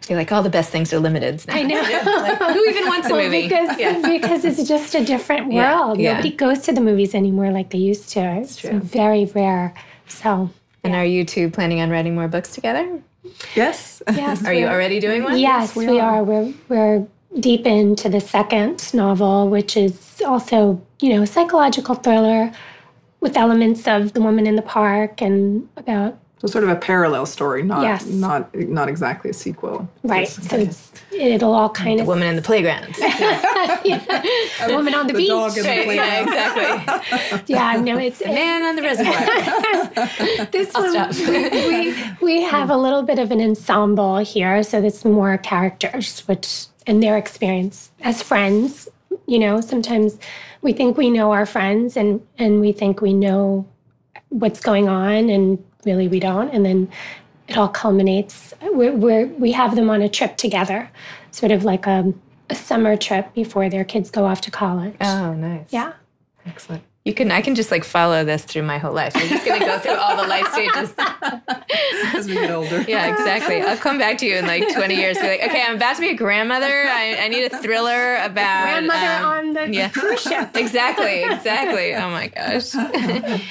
Feel 0.00 0.16
like 0.16 0.32
all 0.32 0.42
the 0.42 0.50
best 0.50 0.70
things 0.70 0.92
are 0.92 0.98
limited. 0.98 1.46
Now. 1.46 1.54
I 1.54 1.62
know. 1.62 1.80
like, 1.80 2.38
who 2.38 2.68
even 2.68 2.88
wants 2.88 3.06
a 3.10 3.14
movie? 3.14 3.42
Because, 3.42 3.78
yeah. 3.78 4.00
because 4.04 4.44
it's 4.44 4.66
just 4.66 4.96
a 4.96 5.04
different 5.04 5.52
world. 5.52 6.00
Nobody 6.00 6.32
goes 6.32 6.62
to 6.62 6.72
the 6.72 6.80
movies 6.80 7.14
anymore 7.14 7.52
like 7.52 7.70
they 7.70 7.78
used 7.78 8.08
to. 8.10 8.20
It's 8.38 8.58
very 8.60 9.26
rare. 9.26 9.74
So. 10.18 10.50
And 10.84 10.94
are 10.94 11.04
you 11.04 11.24
two 11.24 11.48
planning 11.50 11.80
on 11.80 11.90
writing 11.90 12.14
more 12.14 12.28
books 12.28 12.54
together? 12.54 13.00
Yes. 13.54 14.02
Yes. 14.12 14.44
are 14.44 14.52
you 14.52 14.66
already 14.66 15.00
doing 15.00 15.22
one? 15.22 15.38
Yes, 15.38 15.68
yes 15.68 15.76
we, 15.76 15.86
we 15.86 16.00
are. 16.00 16.16
are. 16.16 16.24
We're 16.24 16.54
we're 16.68 17.06
deep 17.38 17.66
into 17.66 18.08
the 18.08 18.20
second 18.20 18.92
novel, 18.92 19.48
which 19.48 19.76
is 19.76 20.20
also 20.26 20.84
you 21.00 21.14
know 21.14 21.22
a 21.22 21.26
psychological 21.26 21.94
thriller 21.94 22.52
with 23.20 23.36
elements 23.36 23.86
of 23.86 24.12
the 24.14 24.20
woman 24.20 24.46
in 24.46 24.56
the 24.56 24.62
park 24.62 25.22
and 25.22 25.68
about 25.76 26.18
so 26.42 26.48
sort 26.48 26.64
of 26.64 26.70
a 26.70 26.74
parallel 26.74 27.24
story, 27.24 27.62
not 27.62 27.82
yes. 27.82 28.04
not 28.04 28.52
not 28.56 28.88
exactly 28.88 29.30
a 29.30 29.32
sequel. 29.32 29.88
Right. 30.02 30.26
So 30.26 30.56
it's, 30.56 30.90
it'll 31.12 31.54
all 31.54 31.70
kind 31.70 32.00
the 32.00 32.02
of 32.02 32.08
woman 32.08 32.26
in 32.26 32.34
the 32.34 32.42
playground. 32.42 32.96
yeah. 32.98 34.24
A 34.60 34.74
woman 34.74 34.92
on 34.92 35.06
the, 35.06 35.12
the 35.12 35.18
beach. 35.20 35.28
Dog 35.28 35.56
in 35.56 35.62
the 35.62 35.84
playground. 35.84 35.92
Yeah, 36.02 36.20
exactly. 36.20 37.54
yeah, 37.54 37.76
no, 37.76 37.96
it's 37.96 38.18
the 38.18 38.26
man 38.26 38.64
on 38.64 38.74
the 38.74 38.82
reservoir. 38.82 40.46
this 40.50 40.74
I'll 40.74 40.92
one, 40.92 41.12
stop. 41.12 41.28
we 41.28 41.94
we 42.20 42.42
have 42.42 42.70
a 42.70 42.76
little 42.76 43.04
bit 43.04 43.20
of 43.20 43.30
an 43.30 43.40
ensemble 43.40 44.16
here, 44.18 44.64
so 44.64 44.80
there's 44.80 45.04
more 45.04 45.38
characters, 45.38 46.26
which 46.26 46.66
in 46.88 46.98
their 46.98 47.16
experience 47.16 47.92
as 48.00 48.20
friends, 48.20 48.88
you 49.28 49.38
know, 49.38 49.60
sometimes 49.60 50.18
we 50.62 50.72
think 50.72 50.96
we 50.96 51.08
know 51.08 51.30
our 51.30 51.46
friends 51.46 51.96
and 51.96 52.20
and 52.36 52.60
we 52.60 52.72
think 52.72 53.00
we 53.00 53.14
know 53.14 53.64
what's 54.30 54.58
going 54.58 54.88
on 54.88 55.28
and 55.28 55.62
really 55.84 56.08
we 56.08 56.20
don't. 56.20 56.50
And 56.50 56.64
then 56.64 56.90
it 57.48 57.56
all 57.56 57.68
culminates. 57.68 58.54
We're, 58.62 58.92
we're, 58.92 59.26
we 59.26 59.52
have 59.52 59.76
them 59.76 59.90
on 59.90 60.02
a 60.02 60.08
trip 60.08 60.36
together, 60.36 60.90
sort 61.30 61.52
of 61.52 61.64
like 61.64 61.86
a, 61.86 62.12
a 62.50 62.54
summer 62.54 62.96
trip 62.96 63.34
before 63.34 63.68
their 63.68 63.84
kids 63.84 64.10
go 64.10 64.24
off 64.24 64.40
to 64.42 64.50
college. 64.50 64.96
Oh, 65.00 65.34
nice. 65.34 65.66
Yeah. 65.70 65.94
Excellent. 66.46 66.82
You 67.04 67.14
can 67.14 67.32
I 67.32 67.40
can 67.40 67.56
just 67.56 67.72
like 67.72 67.82
follow 67.82 68.24
this 68.24 68.44
through 68.44 68.62
my 68.62 68.78
whole 68.78 68.92
life. 68.92 69.16
I'm 69.16 69.28
just 69.28 69.44
gonna 69.44 69.64
go 69.64 69.76
through 69.80 69.96
all 69.96 70.16
the 70.16 70.28
life 70.28 70.46
stages. 70.52 70.94
As 72.14 72.28
we 72.28 72.34
get 72.34 72.50
older. 72.50 72.82
Yeah, 72.88 73.12
exactly. 73.12 73.60
I'll 73.60 73.76
come 73.76 73.98
back 73.98 74.18
to 74.18 74.26
you 74.26 74.36
in 74.36 74.46
like 74.46 74.72
20 74.72 74.94
years. 74.94 75.18
Be 75.18 75.26
like, 75.26 75.42
okay, 75.42 75.64
I'm 75.66 75.76
about 75.76 75.96
to 75.96 76.00
be 76.00 76.10
a 76.10 76.14
grandmother. 76.14 76.66
I, 76.66 77.16
I 77.22 77.28
need 77.28 77.50
a 77.50 77.58
thriller 77.58 78.16
about 78.16 78.64
grandmother 78.64 79.24
um, 79.24 79.24
on 79.24 79.52
the 79.54 79.72
yeah. 79.72 79.88
cruise 79.88 80.20
ship. 80.20 80.50
exactly, 80.56 81.24
exactly. 81.24 81.94
Oh 81.94 82.10
my 82.10 82.28
gosh. 82.28 82.70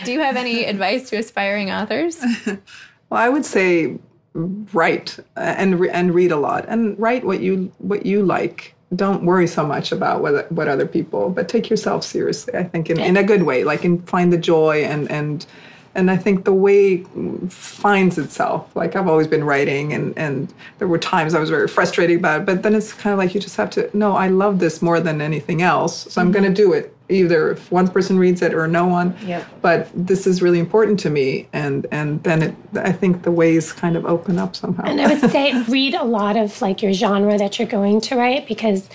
Do 0.05 0.11
you 0.13 0.19
have 0.21 0.37
any 0.37 0.65
advice 0.65 1.09
to 1.09 1.17
aspiring 1.17 1.71
authors? 1.71 2.23
Well, 2.45 3.19
I 3.19 3.27
would 3.29 3.45
say 3.45 3.97
write 4.33 5.19
and 5.35 5.85
and 5.87 6.13
read 6.13 6.31
a 6.31 6.37
lot 6.37 6.65
and 6.69 6.97
write 6.97 7.25
what 7.25 7.41
you 7.41 7.71
what 7.79 8.05
you 8.05 8.23
like 8.23 8.75
don't 8.95 9.23
worry 9.23 9.47
so 9.47 9.65
much 9.65 9.91
about 9.91 10.21
what 10.21 10.51
what 10.51 10.67
other 10.67 10.86
people, 10.86 11.30
but 11.30 11.47
take 11.47 11.69
yourself 11.69 12.04
seriously. 12.04 12.56
I 12.56 12.63
think 12.63 12.89
in, 12.89 12.99
in 12.99 13.17
a 13.17 13.23
good 13.23 13.43
way, 13.43 13.63
like 13.63 13.84
and 13.86 14.08
find 14.08 14.32
the 14.34 14.38
joy 14.38 14.84
and 14.84 15.10
and 15.10 15.45
and 15.93 16.10
I 16.10 16.17
think 16.17 16.45
the 16.45 16.54
way 16.54 17.04
finds 17.49 18.17
itself. 18.17 18.73
Like 18.75 18.95
I've 18.95 19.08
always 19.08 19.27
been 19.27 19.43
writing, 19.43 19.93
and 19.93 20.17
and 20.17 20.54
there 20.80 20.88
were 20.88 20.97
times 20.97 21.34
I 21.34 21.39
was 21.39 21.49
very 21.49 21.67
frustrated 21.67 22.17
about 22.17 22.41
it, 22.41 22.45
but 22.45 22.63
then 22.63 22.75
it's 22.75 22.93
kind 22.93 23.13
of 23.13 23.19
like 23.19 23.34
you 23.34 23.41
just 23.41 23.58
have 23.58 23.69
to. 23.71 23.89
No, 23.93 24.15
I 24.15 24.27
love 24.27 24.60
this 24.60 24.82
more 24.82 24.99
than 24.99 25.21
anything 25.21 25.62
else, 25.62 26.04
so 26.04 26.10
mm-hmm. 26.10 26.19
I'm 26.19 26.32
going 26.32 26.45
to 26.45 26.54
do 26.54 26.73
it. 26.73 26.95
Either 27.12 27.52
if 27.52 27.71
one 27.71 27.88
person 27.88 28.17
reads 28.17 28.41
it 28.41 28.54
or 28.54 28.67
no 28.67 28.88
one. 28.88 29.15
Yep. 29.26 29.45
But 29.62 29.89
this 29.93 30.26
is 30.26 30.41
really 30.41 30.60
important 30.60 31.00
to 31.02 31.10
me, 31.10 31.47
and 31.54 31.86
and 31.91 32.24
then 32.24 32.41
it. 32.41 32.56
I 32.76 32.91
think 32.91 33.24
the 33.24 33.32
ways 33.32 33.71
kind 33.74 33.95
of 33.95 34.06
open 34.06 34.39
up 34.39 34.56
somehow. 34.56 34.84
And 34.86 35.02
I 35.02 35.13
would 35.13 35.32
say 35.32 35.62
read 35.67 35.93
a 35.93 36.04
lot 36.04 36.38
of 36.38 36.62
like 36.62 36.82
your 36.82 36.93
genre 36.93 37.38
that 37.38 37.60
you're 37.60 37.67
going 37.67 38.02
to 38.02 38.15
write 38.15 38.47
because 38.47 38.89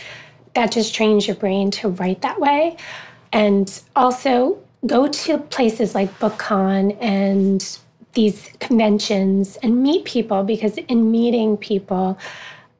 that 0.55 0.73
just 0.73 0.95
trains 0.95 1.27
your 1.27 1.37
brain 1.37 1.71
to 1.73 1.89
write 1.89 2.23
that 2.23 2.41
way, 2.41 2.77
and 3.33 3.83
also 3.95 4.59
go 4.87 5.09
to 5.09 5.39
places 5.39 5.95
like 5.95 6.17
BookCon 6.19 6.97
and 7.01 7.79
these 8.17 8.51
conventions 8.61 9.57
and 9.57 9.83
meet 9.83 10.05
people 10.05 10.43
because 10.43 10.79
in 10.79 11.11
meeting 11.11 11.57
people 11.57 12.19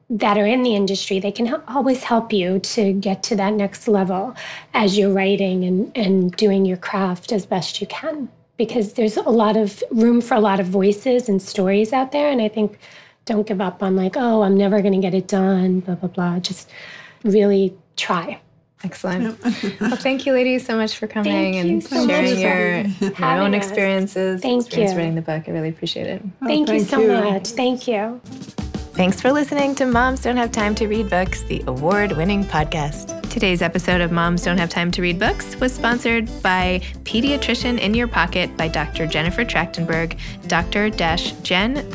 that 0.09 0.37
are 0.37 0.45
in 0.45 0.63
the 0.63 0.75
industry, 0.75 1.19
they 1.19 1.31
can 1.31 1.61
always 1.67 2.03
help 2.03 2.31
you 2.31 2.59
to 2.59 2.93
get 2.93 3.23
to 3.23 3.35
that 3.35 3.53
next 3.53 3.87
level 3.87 4.35
as 4.73 4.97
you're 4.97 5.11
writing 5.11 5.65
and, 5.65 5.91
and 5.97 6.31
doing 6.37 6.65
your 6.65 6.77
craft 6.77 7.31
as 7.31 7.45
best 7.45 7.81
you 7.81 7.87
can. 7.87 8.29
Because 8.55 8.93
there's 8.93 9.17
a 9.17 9.23
lot 9.23 9.55
of 9.55 9.83
room 9.91 10.21
for 10.21 10.33
a 10.33 10.39
lot 10.39 10.59
of 10.59 10.65
voices 10.65 11.29
and 11.29 11.41
stories 11.41 11.93
out 11.93 12.11
there. 12.11 12.31
And 12.31 12.41
I 12.41 12.47
think 12.47 12.79
don't 13.25 13.45
give 13.45 13.61
up 13.61 13.83
on 13.83 13.95
like, 13.95 14.13
oh, 14.15 14.41
I'm 14.41 14.57
never 14.57 14.81
going 14.81 14.93
to 14.93 14.99
get 14.99 15.13
it 15.13 15.27
done, 15.27 15.81
blah, 15.81 15.95
blah, 15.95 16.09
blah. 16.09 16.39
Just 16.39 16.71
really 17.23 17.77
try. 17.97 18.39
Excellent. 18.83 19.39
well, 19.81 19.95
thank 19.97 20.25
you, 20.25 20.33
ladies, 20.33 20.65
so 20.65 20.75
much 20.75 20.97
for 20.97 21.07
coming 21.07 21.53
thank 21.53 21.55
and 21.55 21.83
so 21.83 22.07
sharing 22.07 22.37
your, 22.37 23.09
your 23.09 23.41
own 23.41 23.53
us. 23.53 23.65
experiences. 23.65 24.41
Thank 24.41 24.65
experience 24.65 24.93
you. 24.93 24.97
Writing 24.97 25.15
the 25.15 25.21
book. 25.21 25.43
I 25.47 25.51
really 25.51 25.69
appreciate 25.69 26.07
it. 26.07 26.21
Oh, 26.23 26.47
thank, 26.47 26.67
thank, 26.67 26.79
you 26.79 26.85
so 26.85 26.99
you. 27.01 27.07
much. 27.07 27.49
Thank 27.49 27.87
you. 27.87 28.21
Thanks 28.97 29.21
for 29.21 29.31
listening 29.31 29.75
to 29.75 29.85
Moms 29.85 30.23
Don't 30.23 30.37
Have 30.37 30.51
Time 30.51 30.73
to 30.73 30.87
Read 30.87 31.07
Books, 31.07 31.43
the 31.43 31.63
award 31.67 32.13
winning 32.13 32.43
podcast. 32.43 33.21
Today's 33.29 33.61
episode 33.61 34.01
of 34.01 34.11
Moms 34.11 34.43
Don't 34.43 34.57
Have 34.57 34.69
Time 34.69 34.89
to 34.89 35.03
Read 35.03 35.19
Books 35.19 35.55
was 35.59 35.71
sponsored 35.71 36.25
by 36.41 36.81
Pediatrician 37.03 37.77
in 37.77 37.93
Your 37.93 38.07
Pocket 38.07 38.57
by 38.57 38.67
Dr. 38.67 39.05
Jennifer 39.05 39.45
Trachtenberg, 39.45 40.17
dr-jen.com. 40.47 41.85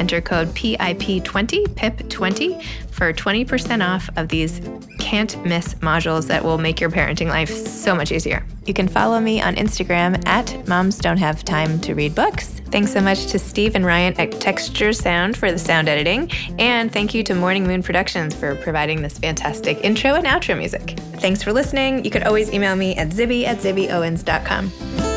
Enter 0.00 0.20
code 0.20 0.48
PIP20, 0.48 1.68
PIP20 1.68 2.62
for 2.90 3.12
20% 3.12 3.88
off 3.88 4.10
of 4.16 4.26
these 4.26 4.60
can't 4.98 5.40
miss 5.46 5.74
modules 5.74 6.26
that 6.26 6.42
will 6.42 6.58
make 6.58 6.80
your 6.80 6.90
parenting 6.90 7.28
life 7.28 7.50
so 7.50 7.94
much 7.94 8.10
easier. 8.10 8.44
You 8.66 8.74
can 8.74 8.88
follow 8.88 9.20
me 9.20 9.40
on 9.40 9.54
Instagram 9.54 10.26
at 10.26 10.66
Moms 10.66 10.98
Don't 10.98 11.18
Have 11.18 11.44
Time 11.44 11.78
to 11.82 11.94
Read 11.94 12.16
Books. 12.16 12.61
Thanks 12.72 12.90
so 12.90 13.02
much 13.02 13.26
to 13.26 13.38
Steve 13.38 13.74
and 13.74 13.84
Ryan 13.84 14.18
at 14.18 14.32
Texture 14.40 14.94
Sound 14.94 15.36
for 15.36 15.52
the 15.52 15.58
sound 15.58 15.90
editing. 15.90 16.30
And 16.58 16.90
thank 16.90 17.12
you 17.12 17.22
to 17.24 17.34
Morning 17.34 17.66
Moon 17.66 17.82
Productions 17.82 18.34
for 18.34 18.54
providing 18.56 19.02
this 19.02 19.18
fantastic 19.18 19.84
intro 19.84 20.14
and 20.14 20.26
outro 20.26 20.56
music. 20.56 20.98
Thanks 21.16 21.42
for 21.42 21.52
listening. 21.52 22.02
You 22.02 22.10
could 22.10 22.22
always 22.22 22.50
email 22.50 22.74
me 22.74 22.96
at 22.96 23.10
zibby 23.10 23.44
at 23.44 23.58
zibbyowens.com. 23.58 25.11